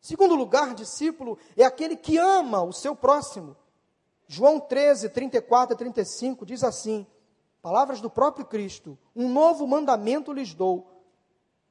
Segundo 0.00 0.34
lugar, 0.34 0.74
discípulo 0.74 1.38
é 1.54 1.64
aquele 1.64 1.96
que 1.96 2.16
ama 2.16 2.62
o 2.62 2.72
seu 2.72 2.96
próximo. 2.96 3.54
João 4.26 4.58
13, 4.58 5.10
34 5.10 5.74
e 5.74 5.78
35 5.78 6.46
diz 6.46 6.64
assim: 6.64 7.06
Palavras 7.60 8.00
do 8.00 8.08
próprio 8.08 8.46
Cristo: 8.46 8.98
Um 9.14 9.28
novo 9.28 9.66
mandamento 9.66 10.32
lhes 10.32 10.54
dou. 10.54 11.04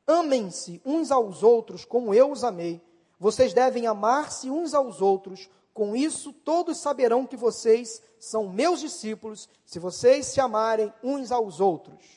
Amem-se 0.05 0.79
uns 0.85 1.09
aos 1.11 1.41
outros 1.41 1.83
como 1.83 2.13
eu 2.13 2.31
os 2.31 2.43
amei. 2.43 2.79
Vocês 3.19 3.53
devem 3.53 3.87
amar-se 3.87 4.51
uns 4.51 4.75
aos 4.75 5.01
outros. 5.01 5.49
Com 5.73 5.95
isso, 5.95 6.31
todos 6.31 6.77
saberão 6.77 7.25
que 7.25 7.35
vocês 7.35 8.01
são 8.19 8.49
meus 8.49 8.79
discípulos, 8.79 9.49
se 9.65 9.79
vocês 9.79 10.27
se 10.27 10.39
amarem 10.39 10.93
uns 11.03 11.31
aos 11.31 11.59
outros. 11.59 12.16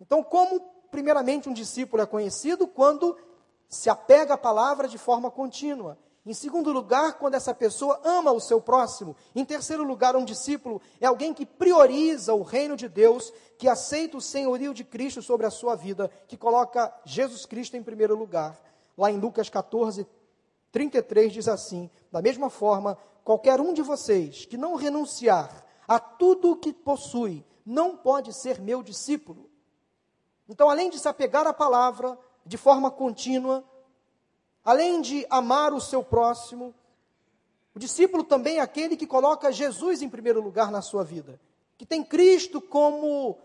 Então, 0.00 0.22
como 0.22 0.60
primeiramente 0.90 1.48
um 1.48 1.52
discípulo 1.52 2.02
é 2.02 2.06
conhecido? 2.06 2.66
Quando 2.66 3.16
se 3.68 3.90
apega 3.90 4.34
à 4.34 4.38
palavra 4.38 4.88
de 4.88 4.96
forma 4.96 5.30
contínua. 5.30 5.98
Em 6.24 6.34
segundo 6.34 6.72
lugar, 6.72 7.14
quando 7.14 7.34
essa 7.34 7.54
pessoa 7.54 8.00
ama 8.04 8.32
o 8.32 8.40
seu 8.40 8.60
próximo. 8.60 9.16
Em 9.34 9.44
terceiro 9.44 9.82
lugar, 9.82 10.16
um 10.16 10.24
discípulo 10.24 10.80
é 11.00 11.06
alguém 11.06 11.32
que 11.32 11.46
prioriza 11.46 12.34
o 12.34 12.42
reino 12.42 12.76
de 12.76 12.88
Deus, 12.88 13.32
que 13.56 13.68
aceita 13.68 14.16
o 14.16 14.20
senhorio 14.20 14.74
de 14.74 14.84
Cristo 14.84 15.22
sobre 15.22 15.46
a 15.46 15.50
sua 15.50 15.74
vida, 15.74 16.10
que 16.26 16.36
coloca 16.36 16.92
Jesus 17.04 17.46
Cristo 17.46 17.76
em 17.76 17.82
primeiro 17.82 18.14
lugar. 18.14 18.58
Lá 18.96 19.10
em 19.10 19.18
Lucas 19.18 19.48
14, 19.48 20.06
33 20.70 21.32
diz 21.32 21.48
assim: 21.48 21.90
Da 22.12 22.20
mesma 22.20 22.50
forma, 22.50 22.98
qualquer 23.24 23.60
um 23.60 23.72
de 23.72 23.80
vocês 23.80 24.44
que 24.44 24.58
não 24.58 24.74
renunciar 24.74 25.64
a 25.86 25.98
tudo 25.98 26.52
o 26.52 26.56
que 26.56 26.74
possui, 26.74 27.42
não 27.64 27.96
pode 27.96 28.34
ser 28.34 28.60
meu 28.60 28.82
discípulo. 28.82 29.47
Então, 30.48 30.70
além 30.70 30.88
de 30.88 30.98
se 30.98 31.08
apegar 31.08 31.46
à 31.46 31.52
palavra 31.52 32.18
de 32.44 32.56
forma 32.56 32.90
contínua, 32.90 33.62
além 34.64 35.00
de 35.00 35.26
amar 35.28 35.72
o 35.72 35.80
seu 35.80 36.02
próximo, 36.02 36.74
o 37.74 37.78
discípulo 37.78 38.24
também 38.24 38.58
é 38.58 38.60
aquele 38.60 38.96
que 38.96 39.06
coloca 39.06 39.52
Jesus 39.52 40.02
em 40.02 40.08
primeiro 40.08 40.40
lugar 40.40 40.70
na 40.70 40.80
sua 40.80 41.04
vida, 41.04 41.38
que 41.76 41.86
tem 41.86 42.02
Cristo 42.02 42.60
como 42.60 43.38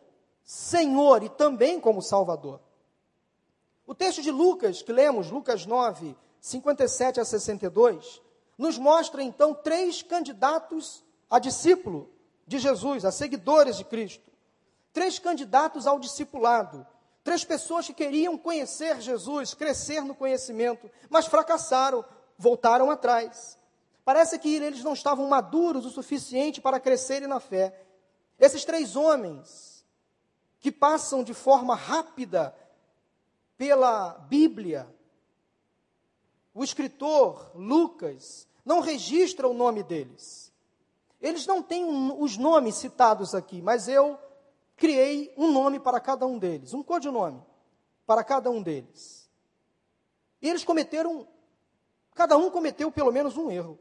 Senhor 0.43 1.23
e 1.23 1.29
também 1.29 1.79
como 1.79 2.01
Salvador. 2.01 2.59
O 3.85 3.93
texto 3.93 4.21
de 4.21 4.31
Lucas, 4.31 4.81
que 4.81 4.93
lemos, 4.93 5.29
Lucas 5.29 5.65
9, 5.65 6.15
57 6.39 7.19
a 7.19 7.25
62, 7.25 8.21
nos 8.57 8.77
mostra 8.77 9.21
então 9.21 9.53
três 9.53 10.01
candidatos 10.01 11.03
a 11.29 11.37
discípulo 11.37 12.09
de 12.47 12.59
Jesus, 12.59 13.05
a 13.05 13.11
seguidores 13.11 13.77
de 13.77 13.83
Cristo. 13.83 14.31
Três 14.91 15.19
candidatos 15.19 15.87
ao 15.87 15.99
discipulado. 15.99 16.85
Três 17.23 17.45
pessoas 17.45 17.87
que 17.87 17.93
queriam 17.93 18.37
conhecer 18.37 18.99
Jesus, 18.99 19.53
crescer 19.53 20.01
no 20.01 20.13
conhecimento, 20.13 20.91
mas 21.09 21.25
fracassaram, 21.25 22.03
voltaram 22.37 22.91
atrás. 22.91 23.57
Parece 24.03 24.37
que 24.37 24.53
eles 24.55 24.83
não 24.83 24.93
estavam 24.93 25.27
maduros 25.27 25.85
o 25.85 25.89
suficiente 25.89 26.59
para 26.59 26.79
crescerem 26.79 27.27
na 27.27 27.39
fé. 27.39 27.79
Esses 28.37 28.65
três 28.65 28.97
homens, 28.97 29.85
que 30.59 30.71
passam 30.71 31.23
de 31.23 31.33
forma 31.33 31.75
rápida 31.75 32.53
pela 33.57 34.11
Bíblia, 34.27 34.87
o 36.53 36.63
escritor 36.63 37.51
Lucas 37.55 38.47
não 38.65 38.79
registra 38.81 39.47
o 39.47 39.53
nome 39.53 39.81
deles. 39.81 40.51
Eles 41.21 41.47
não 41.47 41.63
têm 41.63 41.85
os 42.19 42.37
nomes 42.37 42.75
citados 42.75 43.33
aqui, 43.33 43.61
mas 43.61 43.87
eu 43.87 44.19
criei 44.75 45.33
um 45.37 45.51
nome 45.51 45.79
para 45.79 45.99
cada 45.99 46.25
um 46.25 46.37
deles, 46.37 46.73
um 46.73 46.83
codinome 46.83 47.43
para 48.05 48.23
cada 48.23 48.49
um 48.49 48.61
deles. 48.61 49.29
E 50.41 50.49
eles 50.49 50.63
cometeram, 50.63 51.27
cada 52.13 52.37
um 52.37 52.49
cometeu 52.49 52.91
pelo 52.91 53.11
menos 53.11 53.37
um 53.37 53.49
erro. 53.49 53.79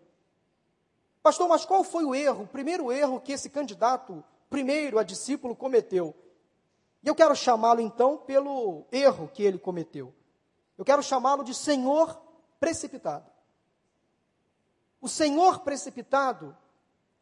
Pastor, 1.23 1.49
mas 1.49 1.65
qual 1.65 1.85
foi 1.85 2.05
o 2.05 2.15
erro, 2.15 2.45
o 2.45 2.49
primeiro 2.49 2.91
erro 2.91 3.21
que 3.21 3.33
esse 3.33 3.49
candidato, 3.49 4.25
primeiro 4.49 4.99
a 4.99 5.03
discípulo, 5.03 5.55
cometeu? 5.55 6.15
E 7.03 7.09
eu 7.09 7.15
quero 7.15 7.35
chamá-lo 7.35 7.81
então 7.81 8.17
pelo 8.17 8.87
erro 8.93 9.29
que 9.33 9.43
ele 9.43 9.59
cometeu. 9.59 10.15
Eu 10.79 10.85
quero 10.85 11.03
chamá-lo 11.03 11.45
de 11.45 11.55
Senhor 11.55 12.21
precipitado. 12.61 13.31
O 15.01 15.09
Senhor 15.09 15.61
precipitado 15.61 16.57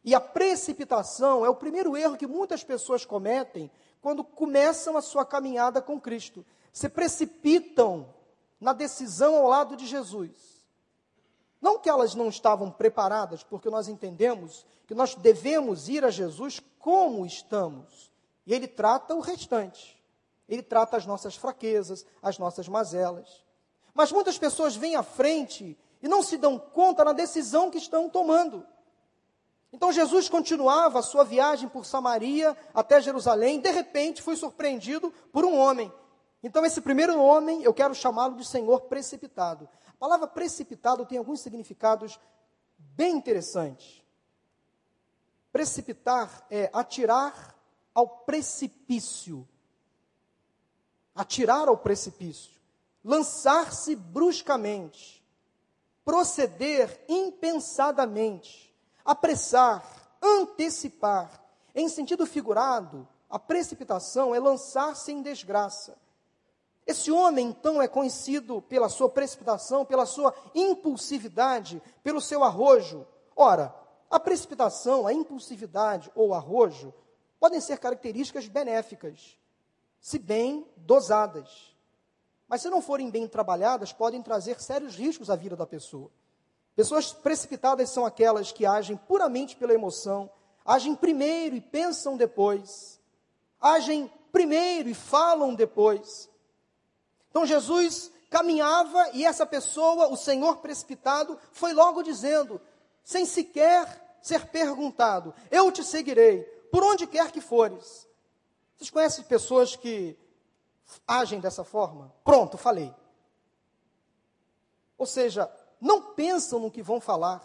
e 0.05 0.15
a 0.15 0.21
precipitação 0.21 1.45
é 1.45 1.49
o 1.49 1.55
primeiro 1.55 1.97
erro 1.97 2.17
que 2.17 2.27
muitas 2.27 2.65
pessoas 2.65 3.05
cometem 3.05 3.71
quando 4.01 4.25
começam 4.25 4.97
a 4.97 5.03
sua 5.03 5.25
caminhada 5.25 5.83
com 5.83 6.01
Cristo. 6.01 6.45
Se 6.73 6.89
precipitam 6.89 8.15
na 8.59 8.73
decisão 8.73 9.37
ao 9.37 9.49
lado 9.49 9.77
de 9.77 9.87
Jesus. 9.87 10.61
Não 11.61 11.79
que 11.79 11.91
elas 11.91 12.15
não 12.15 12.29
estavam 12.29 12.71
preparadas, 12.71 13.43
porque 13.43 13.69
nós 13.69 13.89
entendemos 13.89 14.65
que 14.87 14.95
nós 14.95 15.15
devemos 15.15 15.89
ir 15.89 16.05
a 16.05 16.11
Jesus 16.11 16.61
como 16.79 17.27
estamos. 17.27 18.11
E 18.47 18.55
Ele 18.55 18.67
trata 18.67 19.15
o 19.15 19.21
restante. 19.21 20.03
Ele 20.49 20.63
trata 20.63 20.97
as 20.97 21.05
nossas 21.05 21.37
fraquezas, 21.37 22.07
as 22.23 22.39
nossas 22.39 22.67
mazelas. 22.67 23.45
Mas 23.93 24.11
muitas 24.11 24.39
pessoas 24.39 24.75
vêm 24.75 24.97
à 24.97 25.03
frente 25.03 25.79
e 26.03 26.09
não 26.09 26.23
se 26.23 26.39
dão 26.39 26.59
conta 26.59 27.05
na 27.05 27.13
decisão 27.13 27.71
que 27.71 27.79
estão 27.79 28.09
tomando. 28.09 28.67
Então 29.73 29.93
Jesus 29.93 30.29
continuava 30.29 30.99
a 30.99 31.03
sua 31.03 31.25
viagem 31.25 31.69
por 31.69 31.87
Samaria 31.87 32.57
até 32.75 33.01
Jerusalém, 33.01 33.61
de 33.61 33.71
repente 33.71 34.21
foi 34.23 34.37
surpreendido 34.37 35.13
por 35.33 35.45
um 35.45 35.57
homem. 35.57 35.93
Então 36.43 36.65
esse 36.65 36.81
primeiro 36.81 37.21
homem, 37.21 37.63
eu 37.63 37.73
quero 37.73 37.95
chamá-lo 37.95 38.37
de 38.37 38.45
Senhor 38.45 38.83
precipitado. 38.83 39.69
A 39.89 39.93
palavra 39.99 40.27
precipitado 40.27 41.05
tem 41.07 41.19
alguns 41.19 41.41
significados 41.41 42.19
bem 42.79 43.17
interessantes. 43.17 44.03
Precipitar 45.53 46.47
é 46.51 46.71
atirar 46.73 47.55
ao 47.95 48.09
precipício. 48.09 49.47
Atirar 51.15 51.69
ao 51.69 51.77
precipício. 51.77 52.59
Lançar-se 53.05 53.95
bruscamente. 53.95 55.23
Proceder 56.05 57.05
impensadamente. 57.09 58.70
Apressar. 59.11 59.85
Antecipar. 60.23 61.43
Em 61.75 61.89
sentido 61.89 62.25
figurado, 62.25 63.09
a 63.29 63.41
precipitação 63.41 64.33
é 64.33 64.39
lançar-se 64.39 65.11
em 65.11 65.21
desgraça. 65.21 65.99
Esse 66.87 67.11
homem, 67.11 67.49
então, 67.49 67.83
é 67.83 67.89
conhecido 67.89 68.63
pela 68.63 68.89
sua 68.89 69.09
precipitação, 69.09 69.85
pela 69.85 70.07
sua 70.07 70.33
impulsividade, 70.55 71.83
pelo 72.05 72.21
seu 72.21 72.45
arrojo. 72.45 73.05
Ora, 73.35 73.75
a 74.09 74.21
precipitação, 74.21 75.09
a 75.09 75.13
impulsividade 75.13 76.09
ou 76.15 76.33
arrojo 76.33 76.95
podem 77.41 77.61
ser 77.61 77.79
características 77.79 78.47
benéficas, 78.47 79.37
se 80.01 80.21
bem 80.21 80.65
dosadas. 80.77 81.75
Mas 82.47 82.63
se 82.63 82.71
não 82.71 82.81
forem 82.81 83.11
bem 83.11 83.27
trabalhadas, 83.27 83.93
podem 83.93 84.23
trazer 84.23 84.61
sérios 84.61 84.95
riscos 84.95 85.31
à 85.31 85.35
vida 85.35 85.57
da 85.57 85.67
pessoa. 85.67 86.13
Pessoas 86.81 87.13
precipitadas 87.13 87.91
são 87.91 88.07
aquelas 88.07 88.53
que 88.53 88.65
agem 88.65 88.97
puramente 88.97 89.55
pela 89.55 89.75
emoção, 89.75 90.31
agem 90.65 90.95
primeiro 90.97 91.55
e 91.55 91.61
pensam 91.61 92.17
depois, 92.17 92.99
agem 93.61 94.11
primeiro 94.33 94.89
e 94.89 94.95
falam 94.95 95.55
depois. 95.55 96.31
Então 97.29 97.45
Jesus 97.45 98.11
caminhava 98.31 99.11
e 99.13 99.27
essa 99.27 99.45
pessoa, 99.45 100.09
o 100.09 100.17
Senhor 100.17 100.57
precipitado, 100.63 101.39
foi 101.53 101.75
logo 101.75 102.03
dizendo: 102.03 102.59
sem 103.05 103.27
sequer 103.27 104.19
ser 104.23 104.47
perguntado: 104.47 105.35
Eu 105.51 105.71
te 105.71 105.85
seguirei, 105.85 106.45
por 106.73 106.83
onde 106.83 107.07
quer 107.07 107.31
que 107.31 107.43
fores. 107.43 108.09
Vocês 108.79 108.89
conhecem 108.89 109.23
pessoas 109.25 109.77
que 109.77 110.19
agem 111.07 111.41
dessa 111.41 111.63
forma? 111.63 112.11
Pronto, 112.25 112.57
falei. 112.57 112.91
Ou 114.97 115.05
seja, 115.05 115.51
não 115.81 116.15
pensam 116.15 116.61
no 116.61 116.71
que 116.71 116.83
vão 116.83 117.01
falar, 117.01 117.43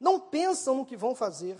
não 0.00 0.18
pensam 0.18 0.76
no 0.76 0.86
que 0.86 0.96
vão 0.96 1.14
fazer. 1.14 1.58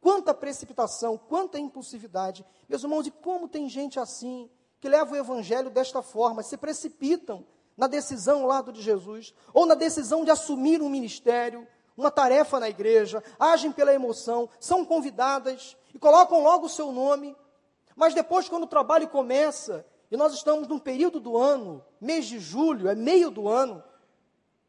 Quanta 0.00 0.32
precipitação, 0.32 1.18
quanta 1.18 1.58
impulsividade. 1.58 2.44
Meus 2.68 2.82
irmãos, 2.82 3.06
e 3.06 3.10
como 3.10 3.48
tem 3.48 3.68
gente 3.68 3.98
assim, 3.98 4.48
que 4.80 4.88
leva 4.88 5.12
o 5.12 5.16
evangelho 5.16 5.70
desta 5.70 6.02
forma, 6.02 6.42
se 6.42 6.56
precipitam 6.56 7.44
na 7.76 7.86
decisão 7.86 8.42
ao 8.42 8.48
lado 8.48 8.72
de 8.72 8.80
Jesus, 8.80 9.34
ou 9.52 9.66
na 9.66 9.74
decisão 9.74 10.24
de 10.24 10.30
assumir 10.30 10.80
um 10.80 10.88
ministério, 10.88 11.66
uma 11.96 12.10
tarefa 12.10 12.60
na 12.60 12.68
igreja, 12.68 13.22
agem 13.38 13.72
pela 13.72 13.92
emoção, 13.92 14.48
são 14.60 14.84
convidadas 14.84 15.76
e 15.94 15.98
colocam 15.98 16.42
logo 16.42 16.66
o 16.66 16.70
seu 16.70 16.92
nome, 16.92 17.36
mas 17.94 18.14
depois, 18.14 18.48
quando 18.48 18.64
o 18.64 18.68
trabalho 18.68 19.08
começa, 19.08 19.84
e 20.10 20.16
nós 20.16 20.34
estamos 20.34 20.68
num 20.68 20.78
período 20.78 21.18
do 21.18 21.36
ano, 21.36 21.82
mês 22.00 22.26
de 22.26 22.38
julho, 22.38 22.88
é 22.88 22.94
meio 22.94 23.30
do 23.30 23.48
ano, 23.48 23.82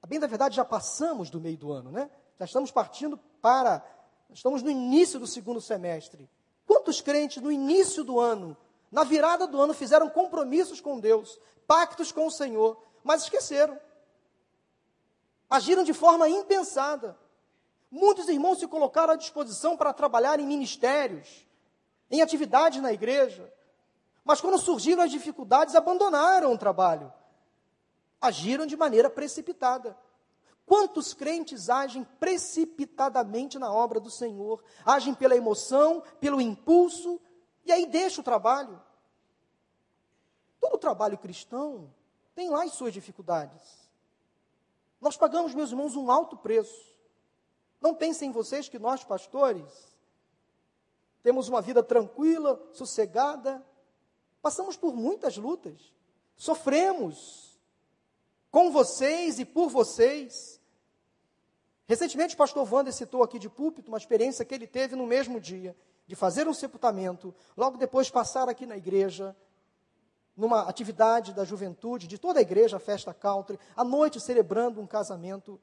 a 0.01 0.07
bem 0.07 0.19
da 0.19 0.27
verdade 0.27 0.55
já 0.55 0.65
passamos 0.65 1.29
do 1.29 1.39
meio 1.39 1.57
do 1.57 1.71
ano, 1.71 1.91
né? 1.91 2.09
Já 2.39 2.45
estamos 2.45 2.71
partindo 2.71 3.17
para, 3.41 3.83
estamos 4.31 4.61
no 4.61 4.69
início 4.69 5.19
do 5.19 5.27
segundo 5.27 5.59
semestre. 5.59 6.29
Quantos 6.65 7.01
crentes 7.01 7.41
no 7.41 7.51
início 7.51 8.03
do 8.03 8.19
ano, 8.19 8.55
na 8.91 9.03
virada 9.03 9.47
do 9.47 9.59
ano, 9.61 9.73
fizeram 9.73 10.09
compromissos 10.09 10.79
com 10.79 10.99
Deus, 10.99 11.39
pactos 11.65 12.11
com 12.11 12.27
o 12.27 12.31
Senhor, 12.31 12.81
mas 13.03 13.23
esqueceram 13.23 13.79
agiram 15.49 15.83
de 15.83 15.93
forma 15.93 16.27
impensada. 16.27 17.17
Muitos 17.89 18.27
irmãos 18.27 18.59
se 18.59 18.67
colocaram 18.67 19.13
à 19.13 19.15
disposição 19.15 19.77
para 19.77 19.93
trabalhar 19.93 20.39
em 20.39 20.45
ministérios, 20.45 21.47
em 22.11 22.21
atividades 22.21 22.81
na 22.81 22.91
igreja, 22.91 23.51
mas 24.23 24.41
quando 24.41 24.59
surgiram 24.59 25.03
as 25.03 25.11
dificuldades, 25.11 25.73
abandonaram 25.73 26.51
o 26.51 26.57
trabalho. 26.57 27.11
Agiram 28.19 28.65
de 28.65 28.75
maneira 28.75 29.09
precipitada. 29.09 29.97
Quantos 30.65 31.13
crentes 31.13 31.69
agem 31.69 32.03
precipitadamente 32.19 33.57
na 33.57 33.71
obra 33.71 33.99
do 33.99 34.11
Senhor? 34.11 34.61
Agem 34.85 35.13
pela 35.13 35.35
emoção, 35.35 36.03
pelo 36.19 36.41
impulso, 36.41 37.21
e 37.65 37.71
aí 37.71 37.85
deixa 37.85 38.19
o 38.19 38.23
trabalho. 38.23 38.81
Todo 40.59 40.77
trabalho 40.77 41.17
cristão 41.17 41.93
tem 42.35 42.49
lá 42.49 42.63
as 42.63 42.73
suas 42.73 42.93
dificuldades. 42.93 43.89
Nós 44.99 45.15
pagamos, 45.15 45.53
meus 45.53 45.69
irmãos, 45.69 45.95
um 45.95 46.11
alto 46.11 46.35
preço. 46.35 46.85
Não 47.79 47.95
pensem 47.95 48.31
vocês 48.31 48.67
que 48.67 48.79
nós, 48.79 49.03
pastores, 49.03 49.97
temos 51.23 51.47
uma 51.47 51.61
vida 51.61 51.81
tranquila, 51.81 52.61
sossegada. 52.73 53.65
Passamos 54.41 54.75
por 54.75 54.95
muitas 54.95 55.37
lutas. 55.37 55.93
Sofremos 56.35 57.46
com 58.51 58.71
vocês 58.71 59.39
e 59.39 59.45
por 59.45 59.69
vocês. 59.69 60.59
Recentemente, 61.87 62.35
o 62.35 62.37
pastor 62.37 62.67
Wander 62.71 62.93
citou 62.93 63.23
aqui 63.23 63.39
de 63.39 63.49
púlpito 63.49 63.89
uma 63.89 63.97
experiência 63.97 64.43
que 64.43 64.53
ele 64.53 64.67
teve 64.67 64.95
no 64.95 65.07
mesmo 65.07 65.39
dia, 65.39 65.75
de 66.05 66.15
fazer 66.15 66.47
um 66.47 66.53
sepultamento, 66.53 67.33
logo 67.55 67.77
depois 67.77 68.09
passar 68.09 68.49
aqui 68.49 68.65
na 68.65 68.75
igreja, 68.75 69.35
numa 70.35 70.67
atividade 70.67 71.33
da 71.33 71.43
juventude, 71.43 72.07
de 72.07 72.17
toda 72.17 72.39
a 72.39 72.41
igreja, 72.41 72.77
a 72.77 72.79
festa 72.79 73.13
country, 73.13 73.57
à 73.75 73.83
noite 73.83 74.19
celebrando 74.19 74.79
um 74.79 74.85
casamento. 74.85 75.59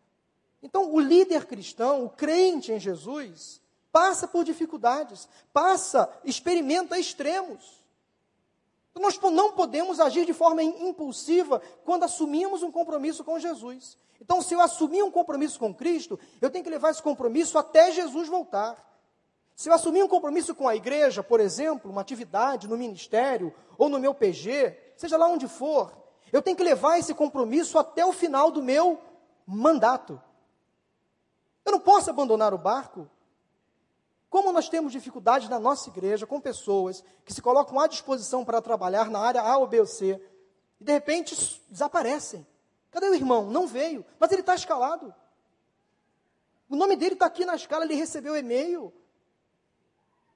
Então, 0.62 0.92
o 0.92 0.98
líder 0.98 1.46
cristão, 1.46 2.06
o 2.06 2.10
crente 2.10 2.72
em 2.72 2.80
Jesus, 2.80 3.60
passa 3.92 4.26
por 4.26 4.44
dificuldades, 4.44 5.28
passa, 5.52 6.10
experimenta 6.24 6.98
extremos. 6.98 7.83
Nós 8.94 9.18
não 9.18 9.52
podemos 9.52 9.98
agir 9.98 10.24
de 10.24 10.32
forma 10.32 10.62
impulsiva 10.62 11.60
quando 11.84 12.04
assumimos 12.04 12.62
um 12.62 12.70
compromisso 12.70 13.24
com 13.24 13.38
Jesus. 13.38 13.98
Então, 14.20 14.40
se 14.40 14.54
eu 14.54 14.60
assumir 14.60 15.02
um 15.02 15.10
compromisso 15.10 15.58
com 15.58 15.74
Cristo, 15.74 16.18
eu 16.40 16.50
tenho 16.50 16.64
que 16.64 16.70
levar 16.70 16.90
esse 16.90 17.02
compromisso 17.02 17.58
até 17.58 17.90
Jesus 17.90 18.28
voltar. 18.28 18.82
Se 19.54 19.68
eu 19.68 19.74
assumir 19.74 20.02
um 20.02 20.08
compromisso 20.08 20.54
com 20.54 20.68
a 20.68 20.74
igreja, 20.74 21.22
por 21.22 21.40
exemplo, 21.40 21.90
uma 21.90 22.00
atividade 22.00 22.68
no 22.68 22.76
ministério 22.76 23.52
ou 23.76 23.88
no 23.88 23.98
meu 23.98 24.14
PG, 24.14 24.76
seja 24.96 25.16
lá 25.16 25.26
onde 25.26 25.46
for, 25.46 25.92
eu 26.32 26.42
tenho 26.42 26.56
que 26.56 26.64
levar 26.64 26.98
esse 26.98 27.14
compromisso 27.14 27.78
até 27.78 28.04
o 28.04 28.12
final 28.12 28.50
do 28.50 28.62
meu 28.62 29.00
mandato. 29.46 30.20
Eu 31.64 31.72
não 31.72 31.80
posso 31.80 32.10
abandonar 32.10 32.52
o 32.52 32.58
barco. 32.58 33.08
Como 34.34 34.50
nós 34.50 34.68
temos 34.68 34.90
dificuldade 34.90 35.48
na 35.48 35.60
nossa 35.60 35.88
igreja 35.88 36.26
com 36.26 36.40
pessoas 36.40 37.04
que 37.24 37.32
se 37.32 37.40
colocam 37.40 37.78
à 37.78 37.86
disposição 37.86 38.44
para 38.44 38.60
trabalhar 38.60 39.08
na 39.08 39.20
área 39.20 39.40
A 39.40 39.56
ou 39.58 39.68
B 39.68 39.78
ou 39.78 39.86
C, 39.86 40.20
e 40.80 40.82
de 40.82 40.90
repente 40.90 41.36
desaparecem. 41.70 42.44
Cadê 42.90 43.06
o 43.06 43.14
irmão? 43.14 43.48
Não 43.48 43.68
veio, 43.68 44.04
mas 44.18 44.32
ele 44.32 44.40
está 44.40 44.52
escalado. 44.56 45.14
O 46.68 46.74
nome 46.74 46.96
dele 46.96 47.12
está 47.12 47.26
aqui 47.26 47.44
na 47.44 47.54
escala, 47.54 47.84
ele 47.84 47.94
recebeu 47.94 48.36
e-mail. 48.36 48.92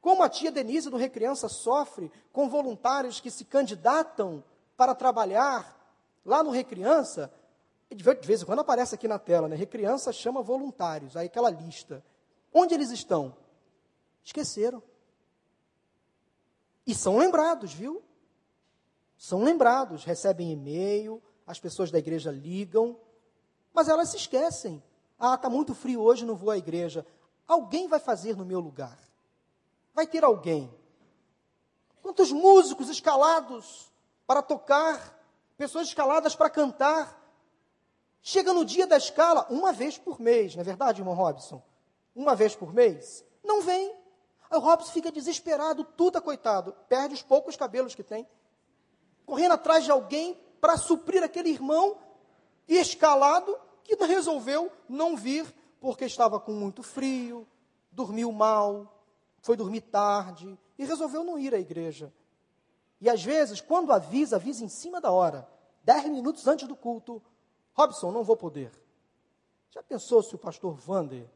Como 0.00 0.22
a 0.22 0.28
tia 0.28 0.52
Denise 0.52 0.88
do 0.88 0.96
Recriança 0.96 1.48
sofre 1.48 2.08
com 2.32 2.48
voluntários 2.48 3.18
que 3.18 3.32
se 3.32 3.44
candidatam 3.44 4.44
para 4.76 4.94
trabalhar 4.94 5.76
lá 6.24 6.44
no 6.44 6.52
Recriança, 6.52 7.32
de 7.90 8.04
vez 8.04 8.42
em 8.42 8.46
quando 8.46 8.60
aparece 8.60 8.94
aqui 8.94 9.08
na 9.08 9.18
tela, 9.18 9.48
né? 9.48 9.56
Recriança 9.56 10.12
chama 10.12 10.40
voluntários, 10.40 11.16
aí 11.16 11.26
aquela 11.26 11.50
lista. 11.50 12.00
Onde 12.54 12.74
eles 12.74 12.92
estão? 12.92 13.34
Esqueceram. 14.22 14.82
E 16.86 16.94
são 16.94 17.18
lembrados, 17.18 17.72
viu? 17.72 18.02
São 19.16 19.42
lembrados, 19.42 20.04
recebem 20.04 20.52
e-mail, 20.52 21.22
as 21.46 21.58
pessoas 21.58 21.90
da 21.90 21.98
igreja 21.98 22.30
ligam, 22.30 22.98
mas 23.72 23.88
elas 23.88 24.10
se 24.10 24.16
esquecem. 24.16 24.82
Ah, 25.18 25.34
está 25.34 25.50
muito 25.50 25.74
frio 25.74 26.00
hoje, 26.00 26.24
não 26.24 26.36
vou 26.36 26.50
à 26.50 26.58
igreja. 26.58 27.04
Alguém 27.46 27.88
vai 27.88 27.98
fazer 27.98 28.36
no 28.36 28.44
meu 28.44 28.60
lugar 28.60 28.98
vai 29.98 30.06
ter 30.06 30.22
alguém. 30.22 30.72
Quantos 32.00 32.30
músicos 32.30 32.88
escalados 32.88 33.92
para 34.28 34.40
tocar, 34.40 35.20
pessoas 35.56 35.88
escaladas 35.88 36.36
para 36.36 36.48
cantar. 36.48 37.20
Chega 38.22 38.52
no 38.52 38.64
dia 38.64 38.86
da 38.86 38.96
escala, 38.96 39.44
uma 39.50 39.72
vez 39.72 39.98
por 39.98 40.20
mês, 40.20 40.54
não 40.54 40.60
é 40.60 40.64
verdade, 40.64 41.00
irmão 41.00 41.14
Robson? 41.14 41.60
Uma 42.14 42.36
vez 42.36 42.54
por 42.54 42.72
mês. 42.72 43.24
Não 43.42 43.60
vem. 43.60 43.92
Aí 44.50 44.58
o 44.58 44.60
Robson 44.60 44.92
fica 44.92 45.12
desesperado, 45.12 45.84
tudo 45.84 46.20
coitado, 46.22 46.74
perde 46.88 47.14
os 47.14 47.22
poucos 47.22 47.56
cabelos 47.56 47.94
que 47.94 48.02
tem, 48.02 48.26
correndo 49.26 49.52
atrás 49.52 49.84
de 49.84 49.90
alguém 49.90 50.38
para 50.60 50.76
suprir 50.76 51.22
aquele 51.22 51.50
irmão 51.50 51.98
escalado 52.66 53.58
que 53.84 53.94
resolveu 54.04 54.70
não 54.88 55.16
vir 55.16 55.46
porque 55.80 56.04
estava 56.04 56.40
com 56.40 56.52
muito 56.52 56.82
frio, 56.82 57.46
dormiu 57.90 58.32
mal, 58.32 59.02
foi 59.40 59.56
dormir 59.56 59.82
tarde 59.82 60.58
e 60.78 60.84
resolveu 60.84 61.24
não 61.24 61.38
ir 61.38 61.54
à 61.54 61.58
igreja. 61.58 62.12
E 63.00 63.08
às 63.08 63.22
vezes, 63.22 63.60
quando 63.60 63.92
avisa, 63.92 64.36
avisa 64.36 64.64
em 64.64 64.68
cima 64.68 65.00
da 65.00 65.10
hora, 65.10 65.48
dez 65.84 66.04
minutos 66.06 66.46
antes 66.46 66.66
do 66.66 66.74
culto. 66.74 67.22
Robson, 67.74 68.10
não 68.10 68.24
vou 68.24 68.36
poder. 68.36 68.72
Já 69.70 69.82
pensou 69.82 70.22
se 70.22 70.34
o 70.34 70.38
pastor 70.38 70.74
Vander, 70.74 71.28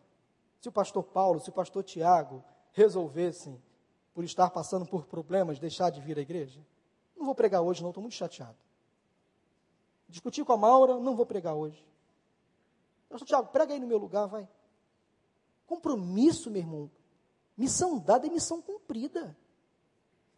se 0.60 0.68
o 0.68 0.72
pastor 0.72 1.04
Paulo, 1.04 1.40
se 1.40 1.50
o 1.50 1.52
pastor 1.52 1.84
Tiago 1.84 2.42
resolvessem, 2.72 3.60
por 4.14 4.24
estar 4.24 4.50
passando 4.50 4.84
por 4.86 5.06
problemas, 5.06 5.58
deixar 5.58 5.90
de 5.90 6.00
vir 6.00 6.18
à 6.18 6.22
igreja? 6.22 6.60
Não 7.16 7.24
vou 7.24 7.34
pregar 7.34 7.62
hoje, 7.62 7.82
não, 7.82 7.90
estou 7.90 8.02
muito 8.02 8.14
chateado. 8.14 8.56
Discuti 10.08 10.44
com 10.44 10.52
a 10.52 10.56
Maura, 10.56 10.98
não 10.98 11.16
vou 11.16 11.24
pregar 11.24 11.54
hoje. 11.54 11.86
Pastor 13.08 13.26
Tiago, 13.26 13.48
prega 13.48 13.72
aí 13.72 13.80
no 13.80 13.86
meu 13.86 13.98
lugar, 13.98 14.26
vai. 14.26 14.48
Compromisso, 15.66 16.50
meu 16.50 16.60
irmão. 16.60 16.90
Missão 17.56 17.98
dada 17.98 18.26
é 18.26 18.30
missão 18.30 18.60
cumprida. 18.60 19.36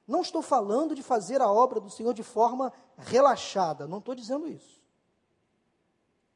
Não 0.06 0.20
estou 0.20 0.42
falando 0.42 0.94
de 0.94 1.02
fazer 1.02 1.40
a 1.40 1.50
obra 1.50 1.80
do 1.80 1.88
Senhor 1.88 2.12
de 2.12 2.22
forma 2.22 2.72
relaxada, 2.96 3.86
não 3.86 3.98
estou 3.98 4.14
dizendo 4.14 4.46
isso. 4.46 4.82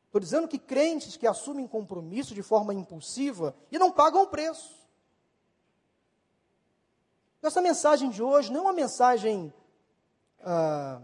Estou 0.07 0.21
dizendo 0.21 0.49
que 0.49 0.59
crentes 0.59 1.17
que 1.17 1.27
assumem 1.27 1.67
compromisso 1.67 2.35
de 2.35 2.43
forma 2.43 2.73
impulsiva 2.73 3.55
e 3.71 3.79
não 3.79 3.93
pagam 3.93 4.23
o 4.23 4.29
preço. 4.29 4.78
Essa 7.43 7.61
mensagem 7.61 8.11
de 8.11 8.23
hoje 8.23 8.53
não 8.53 8.61
é 8.61 8.63
uma 8.65 8.73
mensagem 8.73 9.53
ah, 10.41 11.01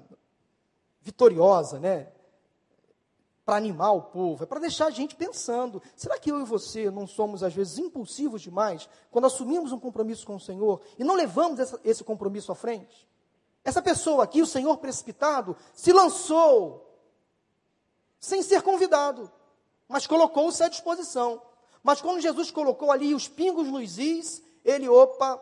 vitoriosa, 1.01 1.79
né? 1.79 2.09
Para 3.45 3.57
animar 3.57 3.93
o 3.93 4.03
povo, 4.03 4.43
é 4.43 4.47
para 4.47 4.59
deixar 4.59 4.87
a 4.87 4.91
gente 4.91 5.15
pensando. 5.15 5.83
Será 5.95 6.19
que 6.19 6.33
eu 6.33 6.41
e 6.41 6.45
você 6.45 6.91
não 6.91 7.07
somos, 7.07 7.43
às 7.43 7.53
vezes, 7.53 7.79
impulsivos 7.79 8.41
demais 8.41 8.89
quando 9.11 9.27
assumimos 9.27 9.71
um 9.71 9.79
compromisso 9.79 10.27
com 10.27 10.37
o 10.37 10.41
Senhor 10.41 10.81
e 10.99 11.05
não 11.05 11.15
levamos 11.15 11.61
essa, 11.61 11.79
esse 11.85 12.03
compromisso 12.03 12.51
à 12.51 12.55
frente? 12.55 13.07
Essa 13.63 13.83
pessoa 13.83 14.25
aqui, 14.25 14.43
o 14.43 14.47
Senhor 14.47 14.77
precipitado, 14.79 15.57
se 15.75 15.93
lançou 15.93 16.91
sem 18.19 18.43
ser 18.43 18.63
convidado, 18.63 19.31
mas 19.87 20.07
colocou-se 20.07 20.63
à 20.63 20.69
disposição. 20.69 21.43
Mas 21.83 22.01
quando 22.01 22.21
Jesus 22.21 22.51
colocou 22.51 22.91
ali 22.91 23.15
os 23.15 23.29
pingos 23.29 23.69
nos 23.69 23.99
is, 23.99 24.43
ele, 24.65 24.89
opa, 24.89 25.41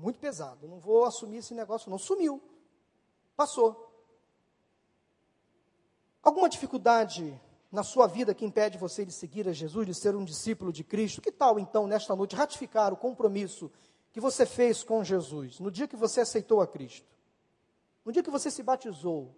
muito 0.00 0.18
pesado, 0.18 0.68
não 0.68 0.78
vou 0.78 1.04
assumir 1.04 1.38
esse 1.38 1.54
negócio, 1.54 1.90
não. 1.90 1.98
Sumiu. 1.98 2.40
Passou. 3.36 3.84
Alguma 6.22 6.48
dificuldade 6.48 7.40
na 7.70 7.82
sua 7.82 8.06
vida 8.06 8.34
que 8.34 8.44
impede 8.44 8.78
você 8.78 9.04
de 9.04 9.12
seguir 9.12 9.48
a 9.48 9.52
Jesus, 9.52 9.86
de 9.86 9.94
ser 9.94 10.14
um 10.14 10.24
discípulo 10.24 10.72
de 10.72 10.82
Cristo? 10.82 11.20
Que 11.20 11.32
tal 11.32 11.58
então, 11.58 11.86
nesta 11.86 12.14
noite, 12.16 12.36
ratificar 12.36 12.92
o 12.92 12.96
compromisso 12.96 13.70
que 14.12 14.20
você 14.20 14.46
fez 14.46 14.82
com 14.82 15.04
Jesus 15.04 15.60
no 15.60 15.70
dia 15.70 15.86
que 15.86 15.96
você 15.96 16.22
aceitou 16.22 16.60
a 16.60 16.66
Cristo? 16.66 17.06
No 18.04 18.12
dia 18.12 18.22
que 18.22 18.30
você 18.30 18.50
se 18.50 18.62
batizou? 18.62 19.34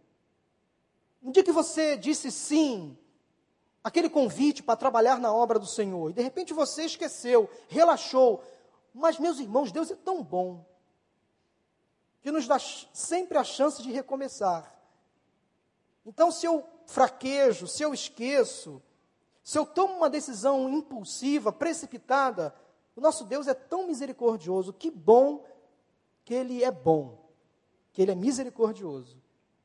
No 1.20 1.32
dia 1.32 1.42
que 1.42 1.52
você 1.52 1.96
disse 1.96 2.30
sim 2.30 2.96
aquele 3.82 4.08
convite 4.08 4.62
para 4.62 4.76
trabalhar 4.76 5.18
na 5.18 5.32
obra 5.32 5.58
do 5.58 5.66
Senhor, 5.66 6.10
e 6.10 6.12
de 6.12 6.22
repente 6.22 6.52
você 6.52 6.84
esqueceu, 6.84 7.48
relaxou, 7.68 8.42
mas, 8.94 9.18
meus 9.18 9.38
irmãos, 9.38 9.72
Deus 9.72 9.90
é 9.90 9.96
tão 9.96 10.22
bom 10.22 10.64
que 12.20 12.30
nos 12.30 12.46
dá 12.46 12.58
sempre 12.58 13.38
a 13.38 13.44
chance 13.44 13.82
de 13.82 13.92
recomeçar. 13.92 14.76
Então, 16.04 16.30
se 16.30 16.46
eu 16.46 16.64
fraquejo, 16.86 17.66
se 17.66 17.82
eu 17.82 17.92
esqueço, 17.92 18.82
se 19.44 19.58
eu 19.58 19.64
tomo 19.64 19.94
uma 19.94 20.10
decisão 20.10 20.68
impulsiva, 20.68 21.52
precipitada, 21.52 22.54
o 22.96 23.00
nosso 23.00 23.24
Deus 23.24 23.46
é 23.46 23.54
tão 23.54 23.86
misericordioso, 23.86 24.72
que 24.72 24.90
bom 24.90 25.44
que 26.24 26.34
Ele 26.34 26.62
é 26.64 26.70
bom, 26.70 27.18
que 27.92 28.02
Ele 28.02 28.10
é 28.10 28.14
misericordioso. 28.14 29.16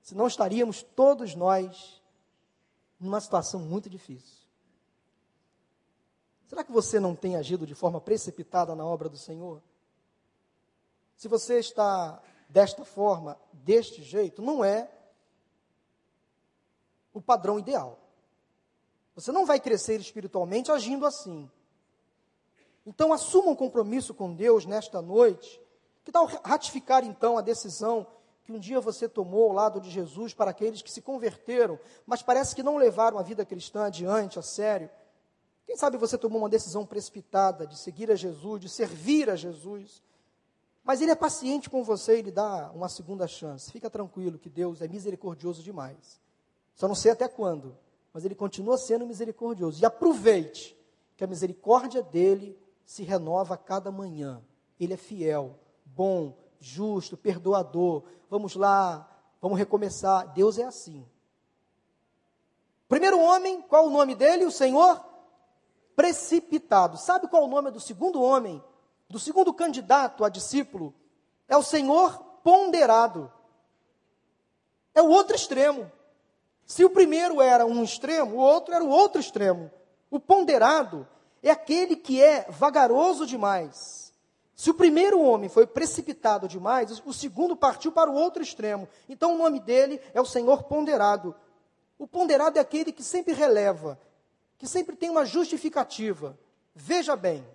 Senão 0.01 0.27
estaríamos 0.27 0.83
todos 0.83 1.35
nós 1.35 2.01
numa 2.99 3.19
situação 3.19 3.59
muito 3.59 3.89
difícil. 3.89 4.42
Será 6.53 6.63
que 6.63 6.71
você 6.71 6.99
não 6.99 7.15
tem 7.15 7.35
agido 7.35 7.65
de 7.65 7.73
forma 7.73 7.99
precipitada 7.99 8.75
na 8.75 8.85
obra 8.85 9.09
do 9.09 9.17
Senhor? 9.17 9.59
Se 11.17 11.27
você 11.27 11.57
está 11.57 12.21
desta 12.47 12.85
forma, 12.85 13.39
deste 13.51 14.03
jeito, 14.03 14.39
não 14.39 14.63
é 14.63 14.87
o 17.11 17.19
padrão 17.19 17.57
ideal. 17.57 17.97
Você 19.15 19.31
não 19.31 19.47
vai 19.47 19.59
crescer 19.59 19.99
espiritualmente 19.99 20.71
agindo 20.71 21.07
assim. 21.07 21.49
Então, 22.85 23.11
assuma 23.11 23.49
um 23.49 23.55
compromisso 23.55 24.13
com 24.13 24.31
Deus 24.31 24.63
nesta 24.63 25.01
noite. 25.01 25.59
Que 26.03 26.11
tal 26.11 26.27
ratificar 26.45 27.03
então 27.03 27.35
a 27.35 27.41
decisão 27.41 28.05
que 28.43 28.51
um 28.51 28.59
dia 28.59 28.79
você 28.79 29.09
tomou 29.09 29.49
ao 29.49 29.53
lado 29.53 29.81
de 29.81 29.89
Jesus 29.89 30.35
para 30.35 30.51
aqueles 30.51 30.83
que 30.83 30.91
se 30.91 31.01
converteram, 31.01 31.79
mas 32.05 32.21
parece 32.21 32.55
que 32.55 32.61
não 32.61 32.77
levaram 32.77 33.17
a 33.17 33.23
vida 33.23 33.43
cristã 33.43 33.85
adiante, 33.85 34.37
a 34.37 34.43
sério? 34.43 34.87
Quem 35.65 35.77
sabe 35.77 35.97
você 35.97 36.17
tomou 36.17 36.39
uma 36.39 36.49
decisão 36.49 36.85
precipitada 36.85 37.65
de 37.65 37.77
seguir 37.77 38.11
a 38.11 38.15
Jesus, 38.15 38.61
de 38.61 38.69
servir 38.69 39.29
a 39.29 39.35
Jesus, 39.35 40.01
mas 40.83 41.01
Ele 41.01 41.11
é 41.11 41.15
paciente 41.15 41.69
com 41.69 41.83
você 41.83 42.19
e 42.19 42.21
lhe 42.21 42.31
dá 42.31 42.69
uma 42.73 42.89
segunda 42.89 43.27
chance. 43.27 43.71
Fica 43.71 43.89
tranquilo 43.89 44.37
que 44.37 44.49
Deus 44.49 44.81
é 44.81 44.87
misericordioso 44.87 45.63
demais. 45.63 46.19
Só 46.75 46.87
não 46.87 46.95
sei 46.95 47.11
até 47.11 47.27
quando, 47.27 47.77
mas 48.13 48.25
Ele 48.25 48.35
continua 48.35 48.77
sendo 48.77 49.07
misericordioso. 49.07 49.81
E 49.81 49.85
aproveite 49.85 50.77
que 51.15 51.23
a 51.23 51.27
misericórdia 51.27 52.03
dele 52.03 52.59
se 52.85 53.03
renova 53.03 53.53
a 53.53 53.57
cada 53.57 53.91
manhã. 53.91 54.41
Ele 54.77 54.93
é 54.93 54.97
fiel, 54.97 55.57
bom, 55.85 56.37
justo, 56.59 57.15
perdoador. 57.15 58.03
Vamos 58.29 58.55
lá, 58.55 59.09
vamos 59.41 59.57
recomeçar. 59.57 60.33
Deus 60.33 60.57
é 60.57 60.65
assim. 60.65 61.05
Primeiro 62.89 63.19
homem, 63.19 63.61
qual 63.61 63.87
o 63.87 63.89
nome 63.89 64.15
dele? 64.15 64.45
O 64.45 64.51
Senhor 64.51 65.12
precipitado. 65.95 66.97
Sabe 66.97 67.27
qual 67.27 67.43
é 67.43 67.45
o 67.45 67.49
nome 67.49 67.71
do 67.71 67.79
segundo 67.79 68.21
homem, 68.21 68.63
do 69.09 69.19
segundo 69.19 69.53
candidato 69.53 70.23
a 70.23 70.29
discípulo? 70.29 70.93
É 71.47 71.57
o 71.57 71.63
Senhor 71.63 72.17
ponderado. 72.43 73.31
É 74.93 75.01
o 75.01 75.09
outro 75.09 75.35
extremo. 75.35 75.91
Se 76.65 76.83
o 76.85 76.89
primeiro 76.89 77.41
era 77.41 77.65
um 77.65 77.83
extremo, 77.83 78.37
o 78.37 78.39
outro 78.39 78.73
era 78.73 78.83
o 78.83 78.89
outro 78.89 79.19
extremo. 79.19 79.69
O 80.09 80.19
ponderado 80.19 81.07
é 81.41 81.49
aquele 81.49 81.95
que 81.95 82.21
é 82.21 82.45
vagaroso 82.49 83.25
demais. 83.25 84.13
Se 84.55 84.69
o 84.69 84.73
primeiro 84.73 85.19
homem 85.19 85.49
foi 85.49 85.65
precipitado 85.65 86.47
demais, 86.47 87.01
o 87.05 87.11
segundo 87.11 87.55
partiu 87.55 87.91
para 87.91 88.09
o 88.09 88.15
outro 88.15 88.41
extremo. 88.41 88.87
Então 89.09 89.33
o 89.33 89.37
nome 89.37 89.59
dele 89.59 89.99
é 90.13 90.21
o 90.21 90.25
Senhor 90.25 90.63
ponderado. 90.63 91.35
O 91.97 92.07
ponderado 92.07 92.57
é 92.57 92.61
aquele 92.61 92.91
que 92.91 93.03
sempre 93.03 93.33
releva, 93.33 93.99
que 94.63 94.69
sempre 94.69 94.95
tem 94.95 95.09
uma 95.09 95.25
justificativa. 95.25 96.39
Veja 96.73 97.17
bem. 97.17 97.45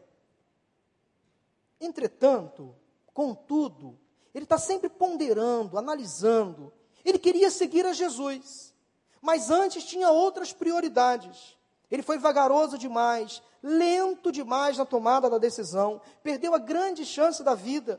Entretanto, 1.81 2.77
contudo, 3.14 3.99
ele 4.35 4.44
está 4.44 4.59
sempre 4.59 4.90
ponderando, 4.90 5.79
analisando. 5.79 6.71
Ele 7.03 7.18
queria 7.18 7.51
seguir 7.51 7.87
a 7.87 7.94
Jesus, 7.94 8.75
mas 9.23 9.51
antes 9.51 9.85
tinha 9.85 10.11
outras 10.11 10.53
prioridades. 10.53 11.57
Ele 11.90 12.03
foi 12.03 12.18
vagaroso 12.18 12.77
demais, 12.77 13.42
lento 13.62 14.31
demais 14.31 14.77
na 14.77 14.85
tomada 14.85 15.31
da 15.31 15.38
decisão, 15.38 16.03
perdeu 16.23 16.55
a 16.55 16.59
grande 16.59 17.07
chance 17.07 17.42
da 17.42 17.55
vida. 17.55 17.99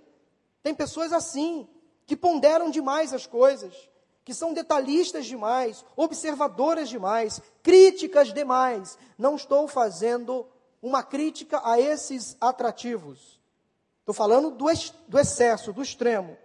Tem 0.61 0.75
pessoas 0.75 1.11
assim, 1.11 1.67
que 2.05 2.15
ponderam 2.15 2.69
demais 2.69 3.11
as 3.11 3.25
coisas, 3.25 3.73
que 4.29 4.33
são 4.35 4.53
detalhistas 4.53 5.25
demais, 5.25 5.83
observadoras 5.95 6.87
demais, 6.87 7.41
críticas 7.63 8.31
demais. 8.31 8.95
Não 9.17 9.35
estou 9.35 9.67
fazendo 9.67 10.45
uma 10.83 11.01
crítica 11.01 11.59
a 11.63 11.79
esses 11.79 12.37
atrativos. 12.39 13.41
Estou 14.01 14.13
falando 14.13 14.51
do, 14.51 14.69
ex, 14.69 14.93
do 15.07 15.17
excesso, 15.17 15.73
do 15.73 15.81
extremo. 15.81 16.37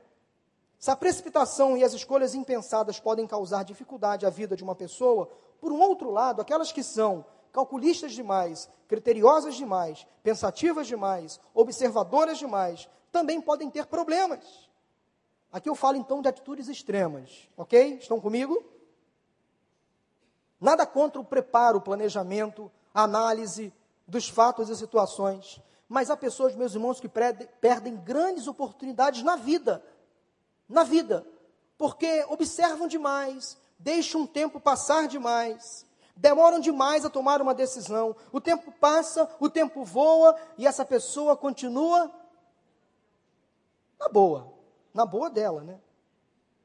Se 0.79 0.90
a 0.90 0.97
precipitação 0.97 1.77
e 1.77 1.85
as 1.85 1.92
escolhas 1.92 2.35
impensadas 2.35 2.99
podem 2.99 3.27
causar 3.27 3.64
dificuldade 3.64 4.25
à 4.25 4.31
vida 4.31 4.57
de 4.57 4.64
uma 4.64 4.75
pessoa, 4.75 5.29
por 5.61 5.70
um 5.70 5.79
outro 5.83 6.11
lado, 6.11 6.40
aquelas 6.40 6.73
que 6.73 6.83
são 6.83 7.23
calculistas 7.53 8.12
demais, 8.12 8.66
criteriosas 8.88 9.57
demais, 9.57 10.07
pensativas 10.23 10.87
demais, 10.87 11.38
observadoras 11.53 12.38
demais, 12.38 12.88
também 13.12 13.42
podem 13.42 13.68
ter 13.68 13.85
problemas. 13.85 14.70
Aqui 15.55 15.69
eu 15.69 15.77
falo 15.77 15.97
então 15.97 16.21
de 16.21 16.27
atitudes 16.27 16.67
extremas, 16.67 17.49
ok? 17.57 17.99
Estão 17.99 18.21
comigo? 18.21 18.61
Nada 20.61 20.85
contra 20.85 21.21
o 21.21 21.25
preparo, 21.25 21.79
o 21.79 21.81
planejamento, 21.81 22.69
a 22.93 23.05
análise 23.05 23.73
dos 24.05 24.29
fatos 24.29 24.69
e 24.69 24.75
situações, 24.75 25.62
mas 25.88 26.11
há 26.11 26.17
pessoas, 26.17 26.57
meus 26.57 26.75
irmãos, 26.75 26.99
que 26.99 27.09
perdem 27.09 27.95
grandes 27.99 28.49
oportunidades 28.49 29.23
na 29.23 29.37
vida, 29.37 29.81
na 30.69 30.83
vida, 30.83 31.25
porque 31.79 32.27
observam 32.29 32.88
demais, 32.88 33.57
deixam 33.79 34.23
um 34.23 34.27
tempo 34.27 34.59
passar 34.59 35.07
demais, 35.07 35.87
demoram 36.17 36.59
demais 36.59 37.05
a 37.05 37.11
tomar 37.11 37.40
uma 37.40 37.55
decisão. 37.55 38.17
O 38.33 38.40
tempo 38.40 38.73
passa, 38.73 39.31
o 39.38 39.49
tempo 39.49 39.85
voa 39.85 40.35
e 40.59 40.67
essa 40.67 40.85
pessoa 40.85 41.37
continua 41.37 42.11
na 44.01 44.09
boa, 44.09 44.53
na 44.94 45.04
boa 45.04 45.28
dela, 45.28 45.62
né? 45.62 45.78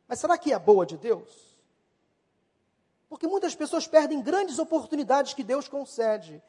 Mas 0.08 0.20
será 0.20 0.38
que 0.38 0.54
é 0.54 0.60
boa 0.60 0.86
de 0.86 0.98
Deus? 0.98 1.58
Porque 3.10 3.28
muitas 3.28 3.56
pessoas 3.56 3.88
perdem 3.88 4.22
grandes 4.22 4.60
oportunidades 4.60 5.34
que 5.34 5.44
Deus 5.44 5.68
concede, 5.68 6.42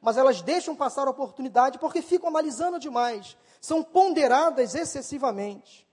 mas 0.00 0.18
elas 0.18 0.42
deixam 0.42 0.76
passar 0.76 1.08
a 1.08 1.10
oportunidade 1.10 1.78
porque 1.78 2.02
ficam 2.02 2.28
analisando 2.28 2.78
demais, 2.78 3.36
são 3.60 3.82
ponderadas 3.82 4.74
excessivamente. 4.74 5.86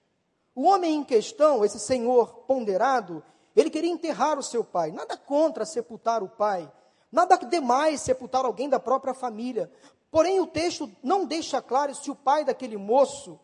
O 0.54 0.64
homem 0.64 0.96
em 0.98 1.04
questão, 1.04 1.64
esse 1.66 1.80
senhor 1.80 2.44
ponderado, 2.46 3.24
ele 3.56 3.70
queria 3.70 3.90
enterrar 3.90 4.38
o 4.38 4.44
seu 4.44 4.64
pai. 4.64 4.92
Nada 4.92 5.18
contra 5.18 5.66
sepultar 5.66 6.22
o 6.22 6.30
pai. 6.30 6.72
Nada 7.12 7.38
demais 7.38 8.02
sepultar 8.02 8.46
alguém 8.46 8.70
da 8.70 8.80
própria 8.80 9.14
família. 9.14 9.72
Porém, 10.12 10.40
o 10.40 10.48
texto 10.48 10.92
não 11.02 11.26
deixa 11.26 11.62
claro 11.62 11.96
se 11.96 12.12
o 12.12 12.16
pai 12.16 12.44
daquele 12.44 12.78
moço 12.78 13.40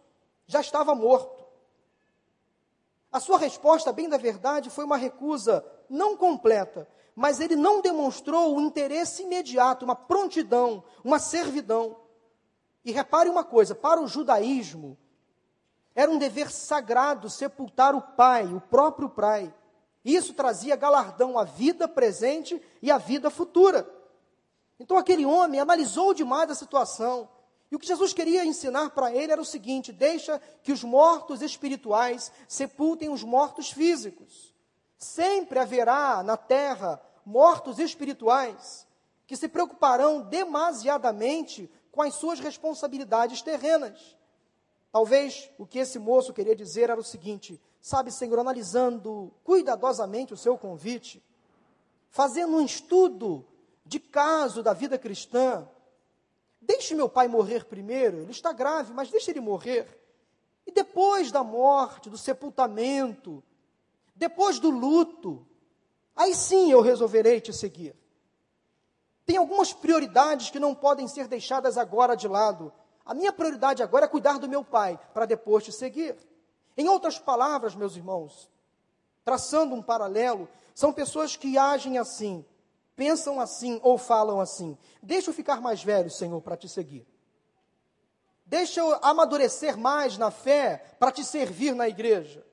já 0.46 0.62
estava 0.62 0.94
morto. 0.94 1.39
A 3.12 3.20
sua 3.20 3.38
resposta, 3.38 3.92
bem 3.92 4.08
da 4.08 4.18
verdade, 4.18 4.70
foi 4.70 4.86
uma 4.86 4.98
recusa 4.98 5.66
não 5.90 6.16
completa, 6.16 6.88
mas 7.16 7.40
ele 7.40 7.56
não 7.56 7.82
demonstrou 7.82 8.56
o 8.56 8.62
interesse 8.62 9.24
imediato, 9.24 9.84
uma 9.84 9.96
prontidão, 9.96 10.84
uma 11.04 11.18
servidão. 11.18 11.98
E 12.86 12.92
repare 12.92 13.30
uma 13.30 13.44
coisa: 13.44 13.74
para 13.74 14.00
o 14.00 14.08
judaísmo, 14.08 14.98
era 15.96 16.10
um 16.10 16.18
dever 16.18 16.52
sagrado 16.52 17.30
sepultar 17.30 17.96
o 17.96 18.02
pai, 18.02 18.46
o 18.54 18.62
próprio 18.62 19.10
pai. 19.10 19.54
Isso 20.06 20.34
trazia 20.34 20.76
galardão 20.76 21.38
à 21.38 21.44
vida 21.44 21.88
presente 21.88 22.62
e 22.82 22.90
à 22.90 22.98
vida 22.98 23.30
futura. 23.30 23.90
Então 24.80 24.98
aquele 24.98 25.26
homem 25.26 25.60
analisou 25.60 26.14
demais 26.14 26.50
a 26.50 26.56
situação. 26.56 27.28
E 27.72 27.76
o 27.76 27.80
que 27.80 27.88
Jesus 27.88 28.14
queria 28.14 28.46
ensinar 28.46 28.90
para 28.92 29.14
ele 29.14 29.32
era 29.32 29.42
o 29.42 29.46
seguinte: 29.46 29.92
deixa 29.92 30.42
que 30.64 30.72
os 30.72 30.84
mortos 30.84 31.42
espirituais 31.42 32.32
sepultem 32.48 33.10
os 33.10 33.24
mortos 33.24 33.72
físicos. 33.72 34.54
Sempre 34.98 35.60
haverá 35.60 36.24
na 36.24 36.36
terra 36.36 37.02
mortos 37.26 37.80
espirituais 37.80 38.88
que 39.28 39.38
se 39.38 39.48
preocuparão 39.48 40.22
demasiadamente 40.22 41.70
com 41.92 42.02
as 42.02 42.16
suas 42.16 42.40
responsabilidades 42.40 43.42
terrenas. 43.42 44.18
Talvez 44.92 45.50
o 45.58 45.68
que 45.68 45.78
esse 45.78 46.00
moço 46.00 46.34
queria 46.34 46.56
dizer 46.56 46.90
era 46.90 47.00
o 47.00 47.04
seguinte: 47.04 47.62
sabe, 47.80 48.12
Senhor, 48.12 48.40
analisando 48.40 49.32
cuidadosamente 49.44 50.34
o 50.34 50.38
seu 50.38 50.58
convite, 50.58 51.24
fazendo 52.10 52.58
um 52.58 52.66
estudo 52.66 53.46
de 53.86 54.00
caso 54.00 54.64
da 54.64 54.74
vida 54.74 54.98
cristã, 54.98 55.68
deixe 56.70 56.94
meu 56.94 57.10
pai 57.10 57.28
morrer 57.28 57.66
primeiro, 57.66 58.20
ele 58.20 58.30
está 58.30 58.54
grave, 58.54 58.94
mas 58.94 59.10
deixe 59.10 59.32
ele 59.32 59.40
morrer. 59.40 59.88
E 60.68 60.72
depois 60.72 61.32
da 61.32 61.44
morte, 61.44 62.12
do 62.12 62.18
sepultamento, 62.18 63.44
depois 64.16 64.60
do 64.60 64.70
luto, 64.70 65.44
aí 66.16 66.36
sim 66.36 66.72
eu 66.72 66.80
resolverei 66.80 67.42
te 67.42 67.52
seguir. 67.52 67.96
Tem 69.26 69.36
algumas 69.36 69.74
prioridades 69.74 70.52
que 70.52 70.60
não 70.60 70.76
podem 70.76 71.08
ser 71.08 71.28
deixadas 71.28 71.76
agora 71.76 72.16
de 72.16 72.28
lado. 72.28 72.72
A 73.04 73.16
minha 73.16 73.34
prioridade 73.34 73.82
agora 73.82 74.06
é 74.06 74.08
cuidar 74.08 74.38
do 74.38 74.48
meu 74.48 74.64
pai, 74.64 75.00
para 75.12 75.26
depois 75.26 75.64
te 75.64 75.72
seguir. 75.72 76.16
Em 76.78 76.88
outras 76.88 77.18
palavras, 77.18 77.74
meus 77.74 77.96
irmãos, 77.96 78.48
traçando 79.26 79.74
um 79.74 79.82
paralelo, 79.82 80.48
são 80.76 80.94
pessoas 80.94 81.36
que 81.36 81.58
agem 81.58 81.98
assim, 81.98 82.46
pensam 83.00 83.40
assim 83.40 83.80
ou 83.82 83.98
falam 83.98 84.42
assim. 84.42 84.78
Deixa 85.02 85.30
eu 85.30 85.34
ficar 85.34 85.62
mais 85.62 85.82
velho, 85.82 86.12
Senhor, 86.12 86.42
para 86.42 86.58
te 86.58 86.68
seguir. 86.68 87.08
Deixa 88.46 88.82
eu 88.82 89.00
amadurecer 89.02 89.78
mais 89.78 90.18
na 90.18 90.30
fé 90.30 90.84
para 91.00 91.10
te 91.10 91.24
servir 91.24 91.74
na 91.74 91.88
igreja. 91.88 92.46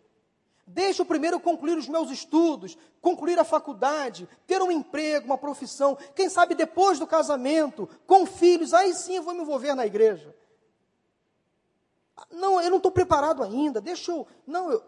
Deixa 0.64 1.02
eu 1.02 1.06
primeiro 1.06 1.40
concluir 1.40 1.76
os 1.76 1.88
meus 1.88 2.12
estudos, 2.12 2.78
concluir 3.00 3.36
a 3.40 3.44
faculdade, 3.44 4.28
ter 4.46 4.62
um 4.62 4.70
emprego, 4.70 5.26
uma 5.26 5.36
profissão. 5.36 5.98
Quem 6.14 6.28
sabe 6.28 6.54
depois 6.54 7.00
do 7.00 7.08
casamento, 7.08 7.88
com 8.06 8.24
filhos, 8.24 8.72
aí 8.72 8.94
sim 8.94 9.16
eu 9.16 9.24
vou 9.24 9.34
me 9.34 9.40
envolver 9.40 9.74
na 9.74 9.84
igreja. 9.84 10.32
Não, 12.30 12.60
eu 12.60 12.70
não 12.70 12.76
estou 12.76 12.92
preparado 12.92 13.42
ainda, 13.42 13.80
deixa 13.80 14.12
eu. 14.12 14.24
Não, 14.46 14.70
eu. 14.70 14.80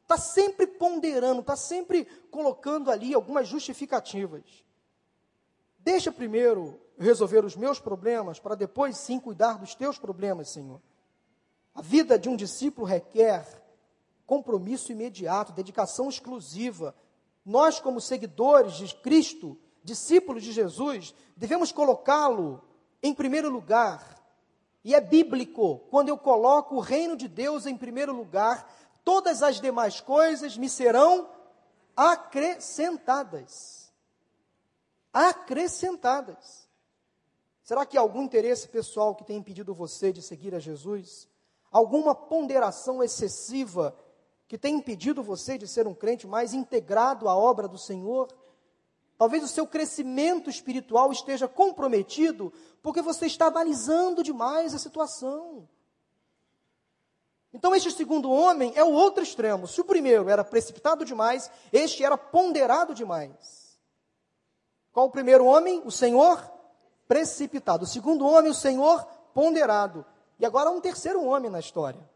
Está 0.00 0.16
sempre 0.16 0.66
ponderando, 0.66 1.40
está 1.40 1.56
sempre 1.56 2.06
colocando 2.30 2.90
ali 2.90 3.12
algumas 3.12 3.46
justificativas. 3.46 4.64
Deixa 5.84 6.10
primeiro 6.10 6.80
resolver 6.98 7.44
os 7.44 7.54
meus 7.54 7.78
problemas, 7.78 8.40
para 8.40 8.54
depois 8.54 8.96
sim 8.96 9.20
cuidar 9.20 9.58
dos 9.58 9.74
teus 9.74 9.98
problemas, 9.98 10.48
Senhor. 10.48 10.80
A 11.74 11.82
vida 11.82 12.18
de 12.18 12.28
um 12.28 12.36
discípulo 12.36 12.86
requer 12.86 13.46
compromisso 14.26 14.90
imediato, 14.90 15.52
dedicação 15.52 16.08
exclusiva. 16.08 16.94
Nós, 17.44 17.78
como 17.78 18.00
seguidores 18.00 18.72
de 18.72 18.94
Cristo, 18.94 19.58
discípulos 19.82 20.42
de 20.42 20.52
Jesus, 20.52 21.14
devemos 21.36 21.70
colocá-lo 21.70 22.64
em 23.02 23.12
primeiro 23.12 23.50
lugar 23.50 24.24
e 24.82 24.94
é 24.94 25.00
bíblico, 25.02 25.80
quando 25.90 26.08
eu 26.08 26.16
coloco 26.16 26.76
o 26.76 26.80
reino 26.80 27.14
de 27.16 27.28
Deus 27.28 27.66
em 27.66 27.76
primeiro 27.76 28.14
lugar, 28.14 28.70
todas 29.04 29.42
as 29.42 29.60
demais 29.60 30.00
coisas 30.00 30.56
me 30.56 30.68
serão 30.68 31.28
acrescentadas. 31.94 33.83
Acrescentadas. 35.14 36.68
Será 37.62 37.86
que 37.86 37.96
algum 37.96 38.22
interesse 38.22 38.68
pessoal 38.68 39.14
que 39.14 39.24
tem 39.24 39.38
impedido 39.38 39.72
você 39.72 40.12
de 40.12 40.20
seguir 40.20 40.54
a 40.54 40.58
Jesus? 40.58 41.28
Alguma 41.70 42.14
ponderação 42.14 43.02
excessiva 43.02 43.96
que 44.48 44.58
tem 44.58 44.74
impedido 44.74 45.22
você 45.22 45.56
de 45.56 45.68
ser 45.68 45.86
um 45.86 45.94
crente 45.94 46.26
mais 46.26 46.52
integrado 46.52 47.28
à 47.28 47.36
obra 47.36 47.68
do 47.68 47.78
Senhor? 47.78 48.28
Talvez 49.16 49.44
o 49.44 49.48
seu 49.48 49.66
crescimento 49.66 50.50
espiritual 50.50 51.12
esteja 51.12 51.46
comprometido 51.46 52.52
porque 52.82 53.00
você 53.00 53.26
está 53.26 53.46
analisando 53.46 54.22
demais 54.22 54.74
a 54.74 54.78
situação. 54.78 55.68
Então, 57.52 57.72
este 57.72 57.92
segundo 57.92 58.32
homem 58.32 58.72
é 58.74 58.82
o 58.82 58.90
outro 58.90 59.22
extremo. 59.22 59.68
Se 59.68 59.80
o 59.80 59.84
primeiro 59.84 60.28
era 60.28 60.42
precipitado 60.42 61.04
demais, 61.04 61.48
este 61.72 62.02
era 62.02 62.18
ponderado 62.18 62.92
demais. 62.92 63.63
Qual 64.94 65.06
o 65.08 65.10
primeiro 65.10 65.44
homem? 65.44 65.82
O 65.84 65.90
Senhor 65.90 66.40
precipitado. 67.08 67.82
O 67.82 67.86
segundo 67.86 68.24
homem, 68.24 68.52
o 68.52 68.54
Senhor 68.54 69.04
ponderado. 69.34 70.06
E 70.38 70.46
agora 70.46 70.70
há 70.70 70.72
um 70.72 70.80
terceiro 70.80 71.22
homem 71.24 71.50
na 71.50 71.58
história. 71.58 72.08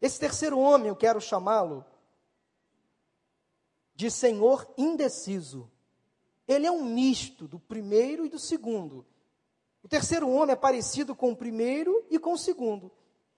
Esse 0.00 0.18
terceiro 0.18 0.58
homem, 0.58 0.88
eu 0.88 0.96
quero 0.96 1.20
chamá-lo 1.20 1.84
de 3.94 4.10
Senhor 4.10 4.66
indeciso. 4.78 5.70
Ele 6.48 6.66
é 6.66 6.72
um 6.72 6.82
misto 6.82 7.46
do 7.46 7.60
primeiro 7.60 8.24
e 8.24 8.30
do 8.30 8.38
segundo. 8.38 9.04
O 9.82 9.88
terceiro 9.88 10.30
homem 10.30 10.54
é 10.54 10.56
parecido 10.56 11.14
com 11.14 11.32
o 11.32 11.36
primeiro 11.36 12.06
e 12.08 12.18
com 12.18 12.32
o 12.32 12.38
segundo. 12.38 12.90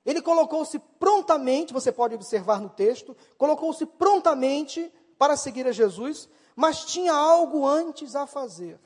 Ele 0.07 0.23
colocou-se 0.23 0.79
prontamente, 0.79 1.73
você 1.73 1.91
pode 1.91 2.15
observar 2.15 2.61
no 2.61 2.71
texto, 2.71 3.17
colocou-se 3.37 3.85
prontamente 3.85 4.93
para 5.19 5.37
seguir 5.37 5.67
a 5.67 5.73
Jesus, 5.73 6.29
mas 6.55 6.85
tinha 6.85 7.13
algo 7.13 7.67
antes 7.67 8.15
a 8.15 8.27
fazer. 8.27 8.81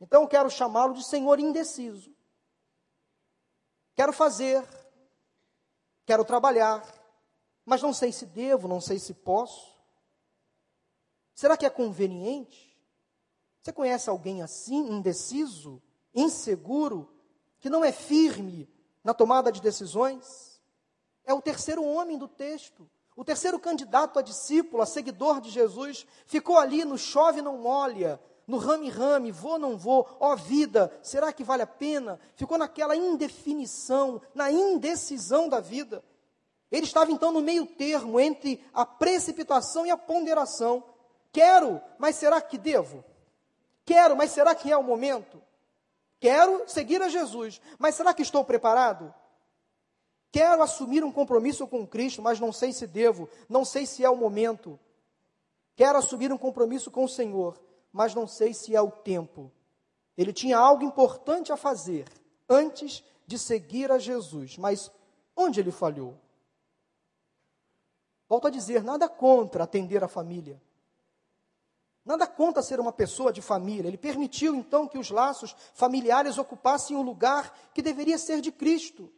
Então 0.00 0.26
quero 0.26 0.50
chamá-lo 0.50 0.94
de 0.94 1.04
Senhor 1.04 1.38
indeciso. 1.38 2.14
Quero 3.94 4.12
fazer, 4.12 4.66
quero 6.04 6.24
trabalhar, 6.24 6.84
mas 7.64 7.80
não 7.80 7.92
sei 7.92 8.12
se 8.12 8.26
devo, 8.26 8.68
não 8.68 8.80
sei 8.80 8.98
se 8.98 9.14
posso. 9.14 9.74
Será 11.34 11.56
que 11.56 11.66
é 11.66 11.70
conveniente? 11.70 12.76
Você 13.60 13.72
conhece 13.72 14.10
alguém 14.10 14.42
assim, 14.42 14.76
indeciso, 14.90 15.82
inseguro, 16.14 17.10
que 17.58 17.70
não 17.70 17.84
é 17.84 17.92
firme 17.92 18.68
na 19.02 19.14
tomada 19.14 19.50
de 19.50 19.60
decisões? 19.60 20.60
É 21.24 21.32
o 21.32 21.40
terceiro 21.40 21.82
homem 21.82 22.18
do 22.18 22.28
texto. 22.28 22.88
O 23.16 23.24
terceiro 23.24 23.58
candidato 23.58 24.18
a 24.18 24.22
discípulo, 24.22 24.82
a 24.82 24.86
seguidor 24.86 25.40
de 25.40 25.50
Jesus, 25.50 26.06
ficou 26.26 26.58
ali 26.58 26.84
no 26.84 26.98
chove 26.98 27.40
não 27.40 27.58
molha, 27.58 28.20
no 28.46 28.58
rame-rame, 28.58 29.30
vou 29.30 29.58
não 29.58 29.76
vou, 29.76 30.06
ó 30.20 30.34
vida, 30.36 30.92
será 31.02 31.32
que 31.32 31.44
vale 31.44 31.62
a 31.62 31.66
pena? 31.66 32.18
Ficou 32.34 32.58
naquela 32.58 32.94
indefinição, 32.96 34.20
na 34.34 34.50
indecisão 34.50 35.48
da 35.48 35.60
vida. 35.60 36.04
Ele 36.70 36.84
estava 36.84 37.12
então 37.12 37.30
no 37.30 37.40
meio 37.40 37.66
termo 37.66 38.18
entre 38.18 38.62
a 38.74 38.84
precipitação 38.84 39.86
e 39.86 39.90
a 39.90 39.96
ponderação. 39.96 40.82
Quero, 41.32 41.80
mas 41.98 42.16
será 42.16 42.40
que 42.40 42.58
devo? 42.58 43.04
Quero, 43.84 44.16
mas 44.16 44.32
será 44.32 44.54
que 44.54 44.72
é 44.72 44.76
o 44.76 44.82
momento? 44.82 45.40
Quero 46.18 46.68
seguir 46.68 47.00
a 47.00 47.08
Jesus, 47.08 47.60
mas 47.78 47.94
será 47.94 48.12
que 48.12 48.22
estou 48.22 48.44
preparado? 48.44 49.14
Quero 50.34 50.64
assumir 50.64 51.04
um 51.04 51.12
compromisso 51.12 51.64
com 51.64 51.86
Cristo, 51.86 52.20
mas 52.20 52.40
não 52.40 52.52
sei 52.52 52.72
se 52.72 52.88
devo, 52.88 53.28
não 53.48 53.64
sei 53.64 53.86
se 53.86 54.04
é 54.04 54.10
o 54.10 54.16
momento. 54.16 54.80
Quero 55.76 55.96
assumir 55.96 56.32
um 56.32 56.36
compromisso 56.36 56.90
com 56.90 57.04
o 57.04 57.08
Senhor, 57.08 57.56
mas 57.92 58.16
não 58.16 58.26
sei 58.26 58.52
se 58.52 58.74
é 58.74 58.82
o 58.82 58.90
tempo. 58.90 59.48
Ele 60.18 60.32
tinha 60.32 60.58
algo 60.58 60.82
importante 60.82 61.52
a 61.52 61.56
fazer 61.56 62.08
antes 62.48 63.04
de 63.24 63.38
seguir 63.38 63.92
a 63.92 63.98
Jesus, 64.00 64.58
mas 64.58 64.90
onde 65.36 65.60
ele 65.60 65.70
falhou? 65.70 66.16
Volto 68.28 68.48
a 68.48 68.50
dizer, 68.50 68.82
nada 68.82 69.08
contra 69.08 69.62
atender 69.62 70.02
a 70.02 70.08
família. 70.08 70.60
Nada 72.04 72.26
contra 72.26 72.60
ser 72.60 72.80
uma 72.80 72.92
pessoa 72.92 73.32
de 73.32 73.40
família. 73.40 73.86
Ele 73.86 73.96
permitiu 73.96 74.56
então 74.56 74.88
que 74.88 74.98
os 74.98 75.12
laços 75.12 75.54
familiares 75.74 76.38
ocupassem 76.38 76.96
o 76.96 77.02
lugar 77.02 77.56
que 77.72 77.80
deveria 77.80 78.18
ser 78.18 78.40
de 78.40 78.50
Cristo. 78.50 79.12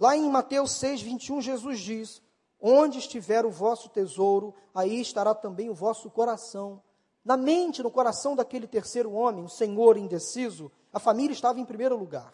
Lá 0.00 0.16
em 0.16 0.30
Mateus 0.30 0.72
6, 0.72 1.02
21, 1.02 1.42
Jesus 1.42 1.78
diz: 1.78 2.22
Onde 2.58 2.98
estiver 2.98 3.44
o 3.44 3.50
vosso 3.50 3.90
tesouro, 3.90 4.54
aí 4.74 4.98
estará 4.98 5.34
também 5.34 5.68
o 5.68 5.74
vosso 5.74 6.10
coração. 6.10 6.82
Na 7.22 7.36
mente, 7.36 7.82
no 7.82 7.90
coração 7.90 8.34
daquele 8.34 8.66
terceiro 8.66 9.12
homem, 9.12 9.44
o 9.44 9.48
senhor 9.48 9.98
indeciso, 9.98 10.72
a 10.90 10.98
família 10.98 11.34
estava 11.34 11.60
em 11.60 11.66
primeiro 11.66 11.98
lugar. 11.98 12.32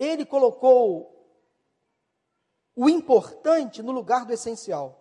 Ele 0.00 0.26
colocou 0.26 1.16
o 2.74 2.88
importante 2.88 3.84
no 3.84 3.92
lugar 3.92 4.26
do 4.26 4.32
essencial. 4.32 5.00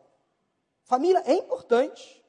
Família 0.83 1.23
é 1.25 1.33
importante. 1.33 2.23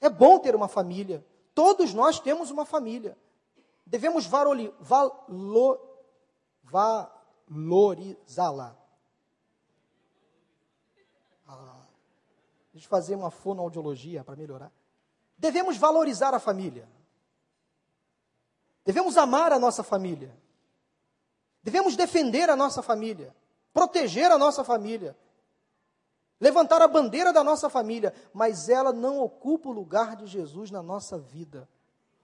É 0.00 0.08
bom 0.08 0.38
ter 0.38 0.54
uma 0.54 0.68
família. 0.68 1.22
Todos 1.54 1.92
nós 1.92 2.18
temos 2.18 2.50
uma 2.50 2.64
família. 2.64 3.18
Devemos 3.84 4.24
valori, 4.24 4.72
valor, 4.80 5.89
valorizá-la. 6.70 8.76
Ah, 11.46 11.82
deixa 12.72 12.86
eu 12.86 12.90
fazer 12.90 13.14
uma 13.14 13.30
fonoaudiologia 13.30 14.24
para 14.24 14.36
melhorar. 14.36 14.72
Devemos 15.36 15.76
valorizar 15.76 16.34
a 16.34 16.38
família. 16.38 16.88
Devemos 18.84 19.16
amar 19.16 19.52
a 19.52 19.58
nossa 19.58 19.82
família. 19.82 20.34
Devemos 21.62 21.96
defender 21.96 22.48
a 22.48 22.56
nossa 22.56 22.82
família, 22.82 23.34
proteger 23.72 24.30
a 24.30 24.38
nossa 24.38 24.64
família, 24.64 25.16
levantar 26.40 26.80
a 26.80 26.88
bandeira 26.88 27.32
da 27.32 27.44
nossa 27.44 27.68
família, 27.68 28.14
mas 28.32 28.68
ela 28.68 28.92
não 28.92 29.20
ocupa 29.20 29.68
o 29.68 29.72
lugar 29.72 30.16
de 30.16 30.26
Jesus 30.26 30.70
na 30.70 30.82
nossa 30.82 31.18
vida. 31.18 31.68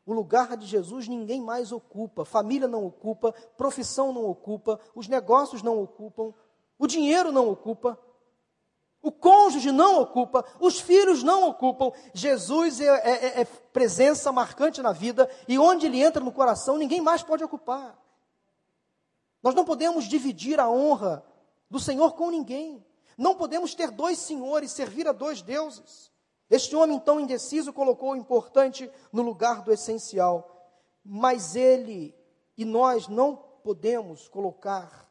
O 0.07 0.15
lugar 0.15 0.57
de 0.57 0.65
Jesus 0.65 1.09
ninguém 1.09 1.43
mais 1.43 1.73
ocupa, 1.73 2.25
família 2.25 2.69
não 2.69 2.87
ocupa, 2.87 3.35
profissão 3.57 4.13
não 4.13 4.25
ocupa, 4.25 4.79
os 4.95 5.09
negócios 5.09 5.63
não 5.63 5.83
ocupam, 5.83 6.33
o 6.79 6.87
dinheiro 6.87 7.33
não 7.33 7.51
ocupa, 7.51 7.99
o 9.03 9.11
cônjuge 9.11 9.73
não 9.73 10.01
ocupa, 10.01 10.45
os 10.61 10.81
filhos 10.81 11.23
não 11.23 11.49
ocupam. 11.49 11.93
Jesus 12.15 12.81
é, 12.81 12.87
é, 12.87 13.11
é, 13.11 13.41
é 13.41 13.45
presença 13.45 14.31
marcante 14.31 14.81
na 14.81 14.93
vida 14.93 15.29
e 15.49 15.59
onde 15.59 15.87
ele 15.87 16.03
entra 16.03 16.23
no 16.23 16.33
coração 16.33 16.77
ninguém 16.77 17.01
mais 17.01 17.23
pode 17.23 17.43
ocupar. 17.43 17.99
Nós 19.43 19.55
não 19.55 19.65
podemos 19.65 20.05
dividir 20.05 20.59
a 20.59 20.69
honra 20.69 21.25
do 21.71 21.79
Senhor 21.79 22.15
com 22.15 22.31
ninguém. 22.31 22.85
Não 23.19 23.35
podemos 23.35 23.75
ter 23.75 23.91
dois 23.91 24.19
senhores, 24.19 24.73
servir 24.73 25.09
a 25.09 25.13
dois 25.13 25.43
deuses. 25.43 26.13
Este 26.49 26.77
homem 26.77 26.99
tão 27.01 27.19
indeciso 27.19 27.73
colocou 27.73 28.13
o 28.13 28.17
importante 28.17 28.91
no 29.13 29.23
lugar 29.23 29.63
do 29.63 29.73
essencial. 29.73 30.71
Mas 31.05 31.57
ele 31.57 32.15
e 32.57 32.65
nós 32.65 33.09
não 33.09 33.37
podemos 33.37 34.29
colocar 34.29 35.11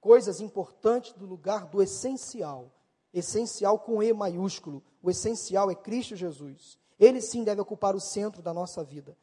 coisas 0.00 0.40
importantes 0.40 1.14
no 1.16 1.26
lugar 1.26 1.66
do 1.66 1.82
essencial. 1.82 2.72
Essencial 3.12 3.78
com 3.78 4.02
E 4.02 4.12
maiúsculo. 4.12 4.82
O 5.02 5.10
essencial 5.10 5.70
é 5.70 5.74
Cristo 5.74 6.16
Jesus. 6.16 6.78
Ele 6.98 7.20
sim 7.20 7.44
deve 7.44 7.60
ocupar 7.60 7.94
o 7.94 8.00
centro 8.00 8.42
da 8.42 8.52
nossa 8.52 8.82
vida. 8.82 9.16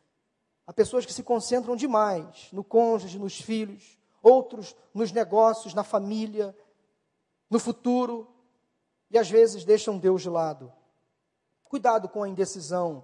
Há 0.66 0.72
pessoas 0.72 1.06
que 1.06 1.14
se 1.14 1.24
concentram 1.24 1.76
demais 1.76 2.48
no 2.54 2.64
cônjuge, 2.64 3.20
nos 3.20 3.40
filhos, 3.40 3.98
outros 4.22 4.76
nos 4.94 5.12
negócios, 5.12 5.74
na 5.74 5.84
família, 5.84 6.56
no 7.50 7.60
futuro 7.60 8.28
e 9.12 9.18
às 9.18 9.30
vezes 9.30 9.66
deixam 9.66 10.00
Deus 10.00 10.22
de 10.22 10.30
lado. 10.30 10.72
Cuidado 11.74 12.08
com 12.08 12.22
a 12.22 12.30
indecisão. 12.30 13.04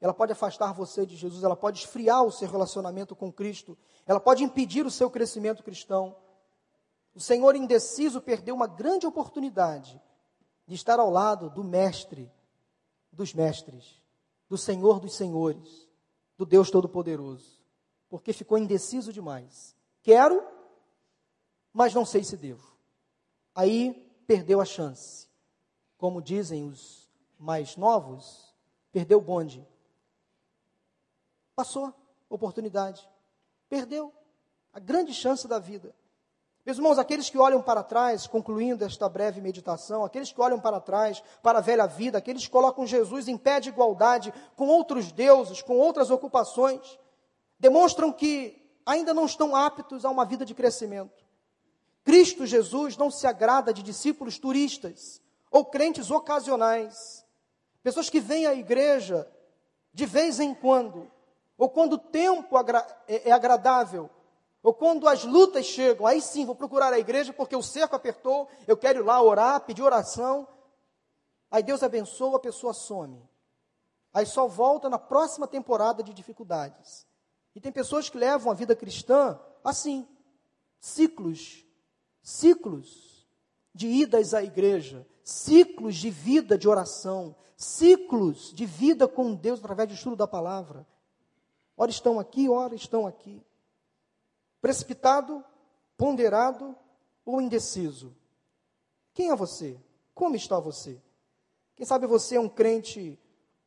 Ela 0.00 0.12
pode 0.12 0.32
afastar 0.32 0.72
você 0.72 1.06
de 1.06 1.14
Jesus, 1.14 1.44
ela 1.44 1.54
pode 1.54 1.78
esfriar 1.78 2.24
o 2.24 2.32
seu 2.32 2.48
relacionamento 2.48 3.14
com 3.14 3.32
Cristo, 3.32 3.78
ela 4.04 4.18
pode 4.18 4.42
impedir 4.42 4.84
o 4.84 4.90
seu 4.90 5.08
crescimento 5.08 5.62
cristão. 5.62 6.16
O 7.14 7.20
Senhor 7.20 7.54
indeciso 7.54 8.20
perdeu 8.20 8.56
uma 8.56 8.66
grande 8.66 9.06
oportunidade 9.06 10.02
de 10.66 10.74
estar 10.74 10.98
ao 10.98 11.08
lado 11.08 11.50
do 11.50 11.62
Mestre 11.62 12.28
dos 13.12 13.32
Mestres, 13.32 14.02
do 14.48 14.58
Senhor 14.58 14.98
dos 14.98 15.14
Senhores, 15.14 15.88
do 16.36 16.44
Deus 16.44 16.68
Todo-Poderoso, 16.68 17.62
porque 18.08 18.32
ficou 18.32 18.58
indeciso 18.58 19.12
demais. 19.12 19.76
Quero, 20.02 20.42
mas 21.72 21.94
não 21.94 22.04
sei 22.04 22.24
se 22.24 22.36
devo 22.36 22.70
aí 23.54 23.92
perdeu 24.26 24.60
a 24.60 24.64
chance. 24.64 25.28
Como 25.96 26.22
dizem 26.22 26.66
os 26.66 26.99
mais 27.40 27.76
novos, 27.76 28.54
perdeu 28.92 29.18
o 29.18 29.22
bonde. 29.22 29.66
Passou 31.56 31.92
oportunidade. 32.28 33.08
Perdeu 33.68 34.12
a 34.72 34.78
grande 34.78 35.12
chance 35.12 35.48
da 35.48 35.58
vida. 35.58 35.94
Meus 36.64 36.76
irmãos, 36.76 36.98
aqueles 36.98 37.30
que 37.30 37.38
olham 37.38 37.62
para 37.62 37.82
trás, 37.82 38.26
concluindo 38.26 38.84
esta 38.84 39.08
breve 39.08 39.40
meditação, 39.40 40.04
aqueles 40.04 40.30
que 40.30 40.40
olham 40.40 40.60
para 40.60 40.78
trás, 40.78 41.22
para 41.42 41.58
a 41.58 41.62
velha 41.62 41.86
vida, 41.86 42.18
aqueles 42.18 42.44
que 42.44 42.50
colocam 42.50 42.86
Jesus 42.86 43.26
em 43.26 43.38
pé 43.38 43.58
de 43.58 43.70
igualdade 43.70 44.32
com 44.54 44.68
outros 44.68 45.10
deuses, 45.10 45.62
com 45.62 45.78
outras 45.78 46.10
ocupações, 46.10 46.98
demonstram 47.58 48.12
que 48.12 48.60
ainda 48.84 49.14
não 49.14 49.24
estão 49.24 49.56
aptos 49.56 50.04
a 50.04 50.10
uma 50.10 50.24
vida 50.24 50.44
de 50.44 50.54
crescimento. 50.54 51.24
Cristo 52.04 52.44
Jesus 52.44 52.96
não 52.96 53.10
se 53.10 53.26
agrada 53.26 53.72
de 53.72 53.82
discípulos 53.82 54.38
turistas 54.38 55.20
ou 55.50 55.64
crentes 55.64 56.10
ocasionais, 56.10 57.24
pessoas 57.82 58.10
que 58.10 58.20
vêm 58.20 58.46
à 58.46 58.54
igreja 58.54 59.30
de 59.92 60.06
vez 60.06 60.38
em 60.38 60.54
quando, 60.54 61.10
ou 61.56 61.68
quando 61.68 61.94
o 61.94 61.98
tempo 61.98 62.56
é, 63.06 63.28
é 63.28 63.32
agradável, 63.32 64.08
ou 64.62 64.74
quando 64.74 65.08
as 65.08 65.24
lutas 65.24 65.64
chegam, 65.66 66.06
aí 66.06 66.20
sim 66.20 66.44
vou 66.44 66.54
procurar 66.54 66.92
a 66.92 66.98
igreja 66.98 67.32
porque 67.32 67.56
o 67.56 67.62
cerco 67.62 67.96
apertou, 67.96 68.48
eu 68.66 68.76
quero 68.76 69.00
ir 69.00 69.04
lá 69.04 69.20
orar, 69.22 69.60
pedir 69.60 69.82
oração. 69.82 70.46
Aí 71.50 71.62
Deus 71.62 71.82
abençoa, 71.82 72.36
a 72.36 72.40
pessoa 72.40 72.74
some. 72.74 73.26
Aí 74.12 74.26
só 74.26 74.46
volta 74.46 74.90
na 74.90 74.98
próxima 74.98 75.46
temporada 75.46 76.02
de 76.02 76.12
dificuldades. 76.12 77.06
E 77.54 77.60
tem 77.60 77.72
pessoas 77.72 78.10
que 78.10 78.18
levam 78.18 78.52
a 78.52 78.54
vida 78.54 78.76
cristã 78.76 79.40
assim, 79.64 80.06
ciclos 80.78 81.64
ciclos 82.22 83.26
de 83.74 83.86
idas 83.86 84.34
à 84.34 84.42
igreja, 84.42 85.06
ciclos 85.22 85.96
de 85.96 86.10
vida 86.10 86.58
de 86.58 86.68
oração, 86.68 87.34
ciclos 87.60 88.54
de 88.54 88.64
vida 88.64 89.06
com 89.08 89.34
Deus 89.34 89.58
através 89.60 89.88
do 89.88 89.94
estudo 89.94 90.16
da 90.16 90.26
palavra. 90.26 90.86
Ora 91.76 91.90
estão 91.90 92.18
aqui, 92.18 92.48
ora 92.48 92.74
estão 92.74 93.06
aqui. 93.06 93.44
Precipitado, 94.60 95.44
ponderado 95.96 96.74
ou 97.24 97.40
indeciso? 97.40 98.14
Quem 99.12 99.30
é 99.30 99.36
você? 99.36 99.78
Como 100.14 100.36
está 100.36 100.58
você? 100.58 101.00
Quem 101.74 101.84
sabe 101.84 102.06
você 102.06 102.36
é 102.36 102.40
um 102.40 102.48
crente 102.48 103.18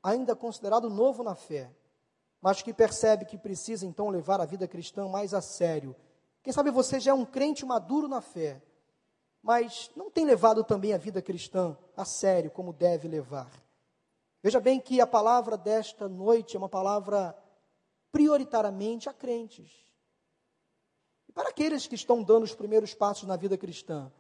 ainda 0.02 0.36
considerado 0.36 0.90
novo 0.90 1.24
na 1.24 1.36
fé, 1.36 1.72
mas 2.42 2.62
que 2.62 2.74
percebe 2.74 3.26
que 3.26 3.38
precisa 3.38 3.86
então 3.86 4.10
levar 4.10 4.42
a 4.42 4.46
vida 4.46 4.68
cristã 4.68 5.08
mais 5.08 5.34
a 5.34 5.42
sério 5.42 5.96
quem 6.44 6.52
sabe 6.52 6.70
você 6.70 7.00
já 7.00 7.12
é 7.12 7.14
um 7.14 7.26
crente 7.26 7.66
maduro 7.66 8.10
na 8.10 8.20
fé, 8.20 8.62
mas 9.42 9.90
não 9.96 10.12
tem 10.12 10.26
levado 10.26 10.62
também 10.62 10.94
a 10.94 10.98
vida 10.98 11.22
cristã 11.22 11.78
a 11.96 12.04
sério 12.04 12.52
como 12.52 12.74
deve 12.74 13.08
levar. 13.08 13.50
Veja 14.44 14.60
bem 14.60 14.80
que 14.80 15.00
a 15.00 15.08
palavra 15.08 15.58
desta 15.58 16.08
noite 16.08 16.56
é 16.56 16.60
uma 16.60 16.70
palavra 16.70 17.36
prioritariamente 18.12 19.10
a 19.10 19.14
crentes. 19.14 19.72
E 21.28 21.32
para 21.32 21.50
aqueles 21.50 21.88
que 21.88 21.96
estão 21.96 22.22
dando 22.22 22.44
os 22.44 22.54
primeiros 22.54 22.94
passos 22.94 23.28
na 23.28 23.38
vida 23.38 23.58
cristã, 23.58 24.12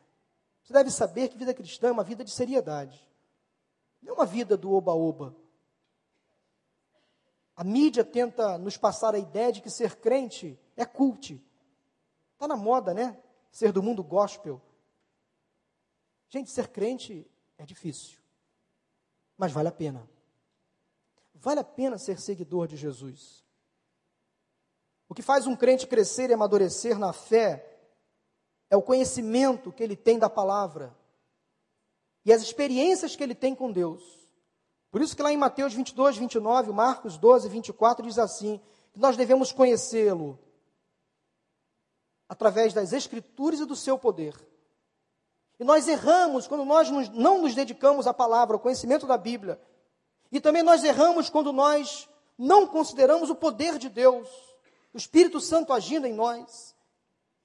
você 0.63 0.71
deve 0.73 0.89
saber 0.89 1.27
que 1.27 1.37
vida 1.37 1.53
cristã 1.53 1.89
é 1.89 1.91
uma 1.91 2.03
vida 2.03 2.23
de 2.23 2.31
seriedade. 2.31 3.05
Não 4.01 4.13
é 4.13 4.15
uma 4.15 4.25
vida 4.25 4.55
do 4.55 4.71
oba-oba. 4.71 5.35
A 7.55 7.63
mídia 7.63 8.05
tenta 8.05 8.57
nos 8.57 8.77
passar 8.77 9.13
a 9.13 9.19
ideia 9.19 9.51
de 9.51 9.61
que 9.61 9.69
ser 9.69 9.97
crente 9.97 10.57
é 10.75 10.85
culte, 10.85 11.43
Está 12.43 12.47
na 12.57 12.61
moda, 12.61 12.93
né? 12.93 13.17
Ser 13.49 13.71
do 13.71 13.81
mundo 13.81 14.03
gospel. 14.03 14.61
Gente, 16.27 16.51
ser 16.51 16.67
crente 16.67 17.25
é 17.57 17.65
difícil, 17.65 18.19
mas 19.37 19.53
vale 19.53 19.69
a 19.69 19.71
pena. 19.71 20.09
Vale 21.43 21.59
a 21.59 21.63
pena 21.65 21.97
ser 21.97 22.21
seguidor 22.21 22.69
de 22.69 22.77
Jesus. 22.77 23.43
O 25.09 25.13
que 25.13 25.21
faz 25.21 25.45
um 25.45 25.57
crente 25.57 25.85
crescer 25.85 26.29
e 26.29 26.33
amadurecer 26.33 26.97
na 26.97 27.11
fé 27.11 27.69
é 28.69 28.77
o 28.77 28.81
conhecimento 28.81 29.69
que 29.69 29.83
ele 29.83 29.97
tem 29.97 30.17
da 30.17 30.29
palavra 30.29 30.97
e 32.23 32.31
as 32.31 32.41
experiências 32.41 33.17
que 33.17 33.21
ele 33.21 33.35
tem 33.35 33.53
com 33.53 33.73
Deus. 33.73 34.01
Por 34.89 35.01
isso 35.01 35.17
que 35.17 35.21
lá 35.21 35.33
em 35.33 35.37
Mateus 35.37 35.73
22, 35.73 36.15
29, 36.15 36.71
Marcos 36.71 37.17
12, 37.17 37.49
24 37.49 38.07
diz 38.07 38.17
assim, 38.17 38.61
que 38.93 38.99
nós 38.99 39.17
devemos 39.17 39.51
conhecê-lo 39.51 40.39
através 42.29 42.73
das 42.73 42.93
escrituras 42.93 43.59
e 43.59 43.65
do 43.65 43.75
seu 43.75 43.99
poder. 43.99 44.33
E 45.59 45.65
nós 45.65 45.89
erramos 45.89 46.47
quando 46.47 46.63
nós 46.63 46.89
não 47.09 47.41
nos 47.41 47.53
dedicamos 47.53 48.07
à 48.07 48.13
palavra, 48.13 48.55
ao 48.55 48.61
conhecimento 48.61 49.05
da 49.05 49.17
Bíblia. 49.17 49.59
E 50.33 50.41
também 50.41 50.63
nós 50.63 50.83
erramos 50.83 51.29
quando 51.29 51.53
nós 51.53 52.09
não 52.35 52.65
consideramos 52.65 53.29
o 53.29 53.35
poder 53.35 53.77
de 53.77 53.87
Deus, 53.87 54.27
o 54.91 54.97
Espírito 54.97 55.39
Santo 55.39 55.71
agindo 55.71 56.07
em 56.07 56.13
nós. 56.13 56.75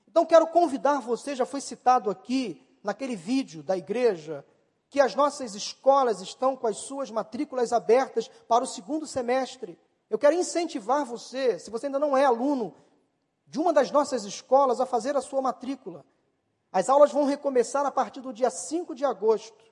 Então 0.09 0.24
quero 0.24 0.47
convidar 0.47 0.99
você, 1.03 1.36
já 1.36 1.45
foi 1.45 1.61
citado 1.61 2.09
aqui 2.09 2.66
naquele 2.82 3.14
vídeo 3.14 3.62
da 3.62 3.76
igreja, 3.76 4.43
que 4.89 5.01
as 5.01 5.14
nossas 5.14 5.55
escolas 5.55 6.22
estão 6.22 6.57
com 6.57 6.66
as 6.66 6.78
suas 6.78 7.11
matrículas 7.11 7.74
abertas 7.74 8.26
para 8.49 8.64
o 8.64 8.66
segundo 8.66 9.07
semestre. 9.07 9.78
Eu 10.09 10.18
quero 10.18 10.34
incentivar 10.34 11.05
você, 11.05 11.59
se 11.59 11.70
você 11.70 11.86
ainda 11.86 11.99
não 11.99 12.16
é 12.16 12.24
aluno 12.24 12.74
de 13.47 13.61
uma 13.61 13.70
das 13.70 13.91
nossas 13.91 14.24
escolas, 14.24 14.80
a 14.80 14.86
fazer 14.86 15.14
a 15.14 15.20
sua 15.20 15.43
matrícula. 15.43 16.07
As 16.72 16.89
aulas 16.89 17.12
vão 17.12 17.26
recomeçar 17.26 17.84
a 17.84 17.91
partir 17.91 18.22
do 18.22 18.32
dia 18.32 18.49
5 18.49 18.95
de 18.95 19.05
agosto. 19.05 19.62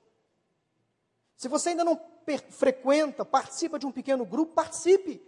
Se 1.35 1.47
você 1.47 1.69
ainda 1.69 1.83
não 1.83 1.99
frequenta, 2.49 3.23
participa 3.23 3.79
de 3.79 3.85
um 3.85 3.91
pequeno 3.91 4.25
grupo, 4.25 4.53
participe. 4.53 5.21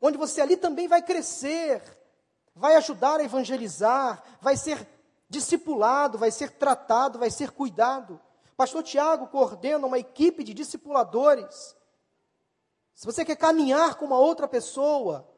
Onde 0.00 0.18
você 0.18 0.40
ali 0.40 0.56
também 0.56 0.88
vai 0.88 1.02
crescer, 1.02 1.82
vai 2.54 2.74
ajudar 2.76 3.20
a 3.20 3.24
evangelizar, 3.24 4.22
vai 4.40 4.56
ser 4.56 4.86
discipulado, 5.28 6.18
vai 6.18 6.30
ser 6.30 6.50
tratado, 6.50 7.18
vai 7.18 7.30
ser 7.30 7.50
cuidado. 7.50 8.20
Pastor 8.56 8.82
Tiago 8.82 9.26
coordena 9.28 9.86
uma 9.86 9.98
equipe 9.98 10.42
de 10.42 10.54
discipuladores. 10.54 11.76
Se 12.94 13.04
você 13.04 13.24
quer 13.24 13.36
caminhar 13.36 13.96
com 13.96 14.06
uma 14.06 14.18
outra 14.18 14.48
pessoa, 14.48 15.28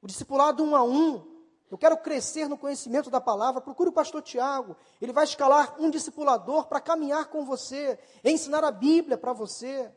o 0.00 0.06
discipulado 0.06 0.64
um 0.64 0.74
a 0.74 0.82
um, 0.82 1.35
eu 1.70 1.76
quero 1.76 1.96
crescer 1.96 2.48
no 2.48 2.56
conhecimento 2.56 3.10
da 3.10 3.20
palavra, 3.20 3.60
procure 3.60 3.88
o 3.88 3.92
pastor 3.92 4.22
Tiago. 4.22 4.76
Ele 5.00 5.12
vai 5.12 5.24
escalar 5.24 5.74
um 5.80 5.90
discipulador 5.90 6.66
para 6.66 6.80
caminhar 6.80 7.26
com 7.26 7.44
você, 7.44 7.98
ensinar 8.24 8.62
a 8.62 8.70
Bíblia 8.70 9.18
para 9.18 9.32
você. 9.32 9.90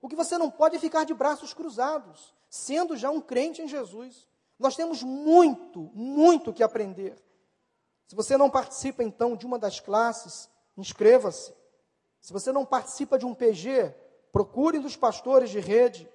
O 0.00 0.08
que 0.08 0.16
você 0.16 0.38
não 0.38 0.50
pode 0.50 0.76
é 0.76 0.78
ficar 0.78 1.04
de 1.04 1.12
braços 1.12 1.52
cruzados, 1.52 2.34
sendo 2.48 2.96
já 2.96 3.10
um 3.10 3.20
crente 3.20 3.60
em 3.60 3.68
Jesus. 3.68 4.26
Nós 4.58 4.76
temos 4.76 5.02
muito, 5.02 5.90
muito 5.94 6.52
que 6.52 6.62
aprender. 6.62 7.16
Se 8.06 8.14
você 8.14 8.36
não 8.36 8.48
participa 8.48 9.02
então 9.02 9.36
de 9.36 9.44
uma 9.44 9.58
das 9.58 9.80
classes, 9.80 10.48
inscreva-se. 10.76 11.52
Se 12.20 12.32
você 12.32 12.52
não 12.52 12.64
participa 12.64 13.18
de 13.18 13.26
um 13.26 13.34
PG, 13.34 13.94
procure 14.32 14.78
dos 14.78 14.96
pastores 14.96 15.50
de 15.50 15.60
rede. 15.60 16.08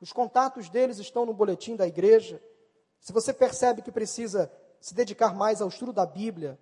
Os 0.00 0.12
contatos 0.12 0.68
deles 0.68 0.98
estão 0.98 1.26
no 1.26 1.34
boletim 1.34 1.74
da 1.74 1.86
igreja. 1.86 2.40
Se 3.00 3.12
você 3.12 3.32
percebe 3.32 3.82
que 3.82 3.92
precisa 3.92 4.50
se 4.80 4.94
dedicar 4.94 5.34
mais 5.34 5.60
ao 5.60 5.68
estudo 5.68 5.92
da 5.92 6.06
Bíblia, 6.06 6.58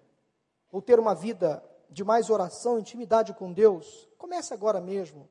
ou 0.71 0.83
ter 0.83 0.99
uma 0.99 1.15
vida 1.15 1.63
de 1.91 2.05
mais 2.05 2.31
oração, 2.31 2.79
intimidade 2.79 3.35
com 3.35 3.53
Deus, 3.53 4.09
comece 4.19 4.53
agora 4.53 4.81
mesmo. 4.81 5.29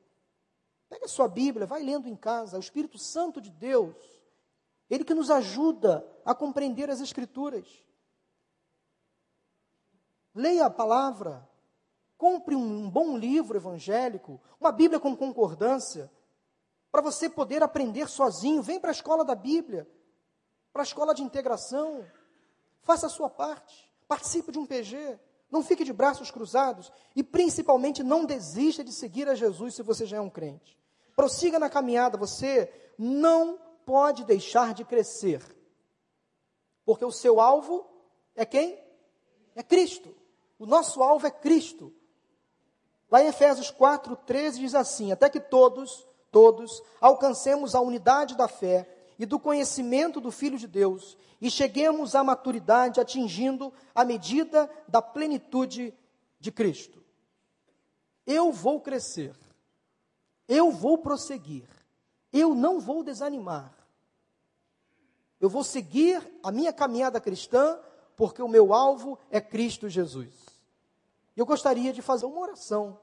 Pega 0.88 1.04
a 1.04 1.08
sua 1.08 1.28
Bíblia, 1.28 1.66
vai 1.66 1.82
lendo 1.82 2.08
em 2.08 2.16
casa, 2.16 2.56
o 2.56 2.60
Espírito 2.60 2.98
Santo 2.98 3.40
de 3.40 3.50
Deus, 3.50 3.96
ele 4.88 5.04
que 5.04 5.14
nos 5.14 5.30
ajuda 5.30 6.06
a 6.24 6.34
compreender 6.34 6.88
as 6.90 7.00
Escrituras. 7.00 7.66
Leia 10.34 10.66
a 10.66 10.70
palavra, 10.70 11.48
Compre 12.16 12.56
um 12.56 12.88
bom 12.88 13.16
livro 13.16 13.58
evangélico, 13.58 14.40
uma 14.58 14.72
Bíblia 14.72 14.98
com 14.98 15.14
concordância, 15.14 16.10
para 16.90 17.02
você 17.02 17.28
poder 17.28 17.62
aprender 17.62 18.08
sozinho. 18.08 18.62
Vem 18.62 18.80
para 18.80 18.90
a 18.90 18.92
escola 18.92 19.22
da 19.22 19.34
Bíblia, 19.34 19.86
para 20.76 20.82
a 20.82 20.84
escola 20.84 21.14
de 21.14 21.22
integração. 21.22 22.04
Faça 22.82 23.06
a 23.06 23.08
sua 23.08 23.30
parte. 23.30 23.90
Participe 24.06 24.52
de 24.52 24.58
um 24.58 24.66
PG. 24.66 25.18
Não 25.50 25.62
fique 25.62 25.82
de 25.82 25.92
braços 25.92 26.30
cruzados. 26.30 26.92
E 27.14 27.22
principalmente 27.22 28.02
não 28.02 28.26
desista 28.26 28.84
de 28.84 28.92
seguir 28.92 29.26
a 29.26 29.34
Jesus 29.34 29.74
se 29.74 29.82
você 29.82 30.04
já 30.04 30.18
é 30.18 30.20
um 30.20 30.28
crente. 30.28 30.78
Prossiga 31.16 31.58
na 31.58 31.70
caminhada. 31.70 32.18
Você 32.18 32.70
não 32.98 33.58
pode 33.86 34.22
deixar 34.26 34.74
de 34.74 34.84
crescer. 34.84 35.40
Porque 36.84 37.06
o 37.06 37.10
seu 37.10 37.40
alvo 37.40 37.86
é 38.34 38.44
quem? 38.44 38.78
É 39.54 39.62
Cristo. 39.62 40.14
O 40.58 40.66
nosso 40.66 41.02
alvo 41.02 41.26
é 41.26 41.30
Cristo. 41.30 41.90
Lá 43.10 43.22
em 43.22 43.28
Efésios 43.28 43.70
4, 43.70 44.14
13 44.14 44.60
diz 44.60 44.74
assim: 44.74 45.10
Até 45.10 45.30
que 45.30 45.40
todos, 45.40 46.06
todos, 46.30 46.82
alcancemos 47.00 47.74
a 47.74 47.80
unidade 47.80 48.36
da 48.36 48.46
fé 48.46 48.95
e 49.18 49.26
do 49.26 49.38
conhecimento 49.38 50.20
do 50.20 50.30
Filho 50.30 50.58
de 50.58 50.66
Deus 50.66 51.16
e 51.40 51.50
cheguemos 51.50 52.14
à 52.14 52.24
maturidade, 52.24 53.00
atingindo 53.00 53.72
a 53.94 54.04
medida 54.04 54.70
da 54.88 55.02
plenitude 55.02 55.94
de 56.40 56.50
Cristo. 56.50 57.02
Eu 58.26 58.52
vou 58.52 58.80
crescer, 58.80 59.36
eu 60.48 60.70
vou 60.70 60.98
prosseguir, 60.98 61.68
eu 62.32 62.54
não 62.54 62.80
vou 62.80 63.02
desanimar. 63.02 63.72
Eu 65.38 65.50
vou 65.50 65.62
seguir 65.62 66.26
a 66.42 66.50
minha 66.50 66.72
caminhada 66.72 67.20
cristã, 67.20 67.78
porque 68.16 68.40
o 68.40 68.48
meu 68.48 68.72
alvo 68.72 69.18
é 69.30 69.40
Cristo 69.40 69.88
Jesus. 69.88 70.34
Eu 71.36 71.44
gostaria 71.44 71.92
de 71.92 72.00
fazer 72.00 72.24
uma 72.24 72.40
oração. 72.40 72.98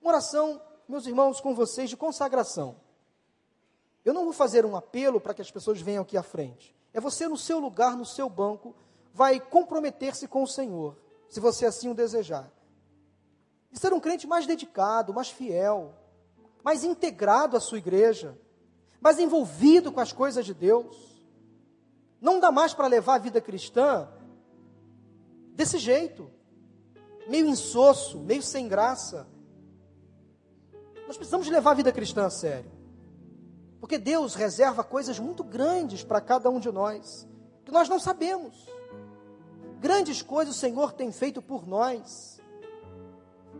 Uma 0.00 0.12
oração, 0.12 0.60
meus 0.86 1.06
irmãos, 1.06 1.40
com 1.40 1.54
vocês 1.54 1.88
de 1.88 1.96
consagração. 1.96 2.76
Eu 4.04 4.14
não 4.14 4.24
vou 4.24 4.32
fazer 4.32 4.64
um 4.64 4.76
apelo 4.76 5.20
para 5.20 5.34
que 5.34 5.42
as 5.42 5.50
pessoas 5.50 5.80
venham 5.80 6.02
aqui 6.02 6.16
à 6.16 6.22
frente. 6.22 6.74
É 6.92 7.00
você 7.00 7.28
no 7.28 7.36
seu 7.36 7.58
lugar, 7.58 7.96
no 7.96 8.04
seu 8.04 8.28
banco, 8.28 8.74
vai 9.12 9.38
comprometer-se 9.38 10.26
com 10.26 10.42
o 10.42 10.48
Senhor, 10.48 10.96
se 11.28 11.40
você 11.40 11.66
assim 11.66 11.88
o 11.88 11.94
desejar. 11.94 12.50
E 13.70 13.78
ser 13.78 13.92
um 13.92 14.00
crente 14.00 14.26
mais 14.26 14.46
dedicado, 14.46 15.14
mais 15.14 15.28
fiel, 15.30 15.94
mais 16.64 16.82
integrado 16.82 17.56
à 17.56 17.60
sua 17.60 17.78
igreja, 17.78 18.36
mais 19.00 19.18
envolvido 19.18 19.92
com 19.92 20.00
as 20.00 20.12
coisas 20.12 20.44
de 20.44 20.54
Deus. 20.54 21.22
Não 22.20 22.40
dá 22.40 22.50
mais 22.50 22.74
para 22.74 22.86
levar 22.86 23.14
a 23.16 23.18
vida 23.18 23.40
cristã 23.40 24.08
desse 25.54 25.78
jeito 25.78 26.30
meio 27.28 27.46
insosso, 27.46 28.18
meio 28.18 28.42
sem 28.42 28.66
graça. 28.66 29.26
Nós 31.06 31.16
precisamos 31.16 31.48
levar 31.48 31.70
a 31.70 31.74
vida 31.74 31.92
cristã 31.92 32.26
a 32.26 32.30
sério. 32.30 32.70
Porque 33.80 33.98
Deus 33.98 34.34
reserva 34.34 34.84
coisas 34.84 35.18
muito 35.18 35.42
grandes 35.42 36.04
para 36.04 36.20
cada 36.20 36.50
um 36.50 36.60
de 36.60 36.70
nós, 36.70 37.26
que 37.64 37.72
nós 37.72 37.88
não 37.88 37.98
sabemos. 37.98 38.68
Grandes 39.80 40.20
coisas 40.20 40.54
o 40.54 40.58
Senhor 40.58 40.92
tem 40.92 41.10
feito 41.10 41.40
por 41.40 41.66
nós. 41.66 42.38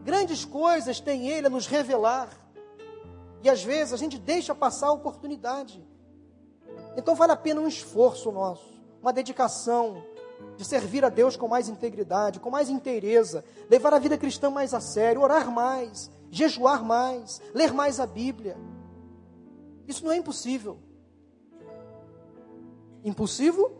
Grandes 0.04 0.44
coisas 0.44 1.00
tem 1.00 1.28
Ele 1.28 1.46
a 1.46 1.50
nos 1.50 1.66
revelar. 1.66 2.28
E 3.42 3.48
às 3.48 3.64
vezes 3.64 3.94
a 3.94 3.96
gente 3.96 4.18
deixa 4.18 4.54
passar 4.54 4.88
a 4.88 4.92
oportunidade. 4.92 5.82
Então 6.96 7.14
vale 7.14 7.32
a 7.32 7.36
pena 7.36 7.60
um 7.60 7.68
esforço 7.68 8.30
nosso, 8.30 8.68
uma 9.00 9.12
dedicação, 9.12 10.02
de 10.56 10.64
servir 10.64 11.04
a 11.04 11.08
Deus 11.08 11.36
com 11.36 11.48
mais 11.48 11.68
integridade, 11.68 12.40
com 12.40 12.50
mais 12.50 12.68
inteireza, 12.68 13.44
levar 13.68 13.94
a 13.94 13.98
vida 13.98 14.18
cristã 14.18 14.50
mais 14.50 14.74
a 14.74 14.80
sério, 14.80 15.22
orar 15.22 15.50
mais, 15.50 16.10
jejuar 16.30 16.84
mais, 16.84 17.40
ler 17.54 17.72
mais 17.72 17.98
a 17.98 18.06
Bíblia. 18.06 18.56
Isso 19.90 20.04
não 20.04 20.12
é 20.12 20.16
impossível. 20.16 20.78
Impulsivo? 23.02 23.72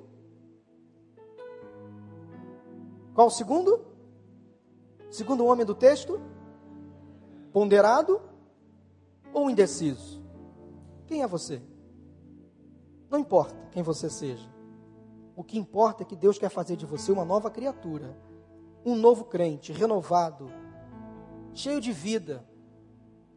Qual 3.15 3.29
o 3.29 3.31
segundo? 3.31 3.87
Segundo 5.09 5.45
o 5.45 5.47
homem 5.47 5.65
do 5.65 5.73
texto? 5.73 6.21
Ponderado 7.53 8.21
ou 9.33 9.49
indeciso? 9.49 10.21
Quem 11.07 11.23
é 11.23 11.29
você? 11.29 11.63
Não 13.09 13.21
importa 13.21 13.69
quem 13.71 13.85
você 13.85 14.11
seja. 14.11 14.51
O 15.37 15.45
que 15.45 15.57
importa 15.57 16.03
é 16.03 16.07
que 16.07 16.17
Deus 16.17 16.39
quer 16.39 16.49
fazer 16.51 16.75
de 16.75 16.87
você 16.87 17.13
uma 17.13 17.25
nova 17.25 17.53
criatura, 17.53 18.19
um 18.85 18.97
novo 18.97 19.27
crente, 19.27 19.73
renovado, 19.73 20.51
cheio 21.55 21.81
de 21.81 21.93
vida, 21.93 22.45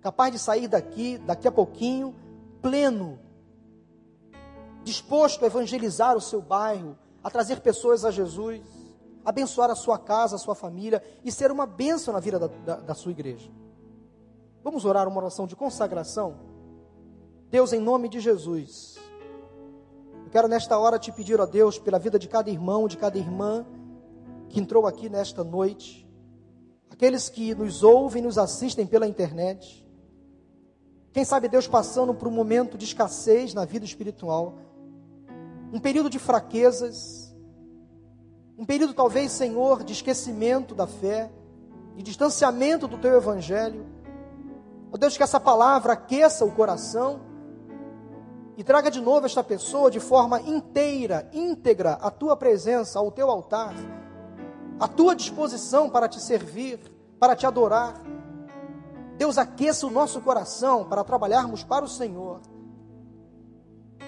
capaz 0.01 0.31
de 0.31 0.39
sair 0.39 0.67
daqui, 0.67 1.19
daqui 1.19 1.47
a 1.47 1.51
pouquinho, 1.51 2.22
pleno, 2.63 3.19
disposto 4.83 5.43
a 5.43 5.47
evangelizar 5.47 6.17
o 6.17 6.21
seu 6.21 6.41
bairro, 6.41 6.97
a 7.23 7.29
trazer 7.29 7.59
pessoas 7.59 8.03
a 8.03 8.09
Jesus, 8.09 8.61
abençoar 9.23 9.69
a 9.69 9.75
sua 9.75 9.99
casa, 9.99 10.35
a 10.35 10.39
sua 10.39 10.55
família 10.55 11.03
e 11.23 11.31
ser 11.31 11.51
uma 11.51 11.67
bênção 11.67 12.11
na 12.11 12.19
vida 12.19 12.39
da, 12.39 12.47
da, 12.47 12.75
da 12.77 12.95
sua 12.95 13.11
igreja. 13.11 13.51
Vamos 14.63 14.83
orar 14.83 15.07
uma 15.07 15.17
oração 15.17 15.45
de 15.45 15.55
consagração? 15.55 16.39
Deus, 17.51 17.71
em 17.71 17.79
nome 17.79 18.09
de 18.09 18.19
Jesus, 18.19 18.97
Quero 20.33 20.47
nesta 20.47 20.79
hora 20.79 20.97
te 20.97 21.11
pedir, 21.11 21.39
ó 21.39 21.45
Deus, 21.45 21.77
pela 21.77 21.99
vida 21.99 22.17
de 22.17 22.27
cada 22.27 22.49
irmão, 22.49 22.87
de 22.87 22.97
cada 22.97 23.19
irmã 23.19 23.63
que 24.49 24.59
entrou 24.59 24.87
aqui 24.87 25.07
nesta 25.07 25.43
noite, 25.43 26.09
aqueles 26.89 27.29
que 27.29 27.53
nos 27.53 27.83
ouvem, 27.83 28.23
nos 28.23 28.39
assistem 28.39 28.87
pela 28.87 29.07
internet. 29.07 29.82
Quem 31.13 31.23
sabe 31.23 31.47
Deus 31.47 31.67
passando 31.67 32.11
por 32.11 32.27
um 32.27 32.31
momento 32.31 32.75
de 32.75 32.85
escassez 32.85 33.53
na 33.53 33.65
vida 33.65 33.85
espiritual, 33.85 34.55
um 35.71 35.79
período 35.79 36.09
de 36.09 36.17
fraquezas, 36.17 37.35
um 38.57 38.65
período 38.65 38.95
talvez, 38.95 39.31
Senhor, 39.31 39.83
de 39.83 39.93
esquecimento 39.93 40.73
da 40.73 40.87
fé, 40.87 41.31
de 41.95 42.01
distanciamento 42.01 42.87
do 42.87 42.97
teu 42.97 43.15
evangelho. 43.15 43.85
Ó 44.91 44.97
Deus, 44.97 45.15
que 45.15 45.21
essa 45.21 45.39
palavra 45.39 45.93
aqueça 45.93 46.45
o 46.45 46.51
coração 46.51 47.21
e 48.57 48.63
traga 48.63 48.89
de 48.89 48.99
novo 48.99 49.27
esta 49.27 49.43
pessoa 49.43 49.91
de 49.91 49.99
forma 49.99 50.41
inteira, 50.41 51.29
íntegra, 51.31 51.93
à 51.93 52.09
tua 52.09 52.35
presença, 52.35 52.97
ao 52.97 53.11
teu 53.11 53.29
altar, 53.29 53.75
à 54.79 54.87
tua 54.87 55.15
disposição 55.15 55.91
para 55.91 56.07
te 56.07 56.19
servir, 56.19 56.79
para 57.19 57.35
te 57.35 57.45
adorar. 57.45 58.01
Deus 59.17 59.37
aqueça 59.37 59.85
o 59.85 59.91
nosso 59.91 60.21
coração 60.21 60.85
para 60.85 61.03
trabalharmos 61.03 61.63
para 61.63 61.85
o 61.85 61.87
Senhor. 61.87 62.41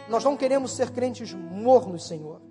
Nós 0.09 0.23
não 0.23 0.37
queremos 0.37 0.71
ser 0.71 0.91
crentes 0.91 1.33
mornos, 1.33 2.07
Senhor, 2.07 2.41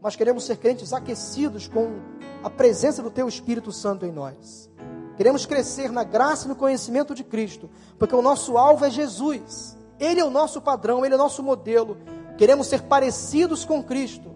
mas 0.00 0.16
queremos 0.16 0.44
ser 0.44 0.56
crentes 0.56 0.92
aquecidos 0.92 1.68
com 1.68 2.00
a 2.42 2.50
presença 2.50 3.02
do 3.02 3.10
Teu 3.10 3.28
Espírito 3.28 3.70
Santo 3.70 4.06
em 4.06 4.12
nós. 4.12 4.70
Queremos 5.16 5.44
crescer 5.44 5.92
na 5.92 6.02
graça 6.02 6.46
e 6.46 6.48
no 6.48 6.56
conhecimento 6.56 7.14
de 7.14 7.22
Cristo, 7.22 7.68
porque 7.98 8.14
o 8.14 8.22
nosso 8.22 8.56
alvo 8.56 8.84
é 8.84 8.90
Jesus. 8.90 9.76
Ele 9.98 10.18
é 10.18 10.24
o 10.24 10.30
nosso 10.30 10.62
padrão, 10.62 11.04
Ele 11.04 11.14
é 11.14 11.16
o 11.16 11.20
nosso 11.20 11.42
modelo. 11.42 11.98
Queremos 12.38 12.66
ser 12.68 12.82
parecidos 12.82 13.64
com 13.64 13.82
Cristo. 13.82 14.30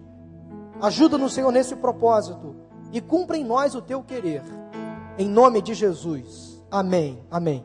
Ajuda-nos, 0.79 1.33
Senhor, 1.33 1.51
nesse 1.51 1.75
propósito 1.75 2.55
e 2.91 3.01
cumpra 3.01 3.35
em 3.35 3.43
nós 3.43 3.73
o 3.73 3.81
teu 3.81 4.03
querer. 4.03 4.43
Em 5.17 5.27
nome 5.27 5.61
de 5.61 5.73
Jesus. 5.73 6.54
Amém. 6.75 7.17
Amém. 7.31 7.63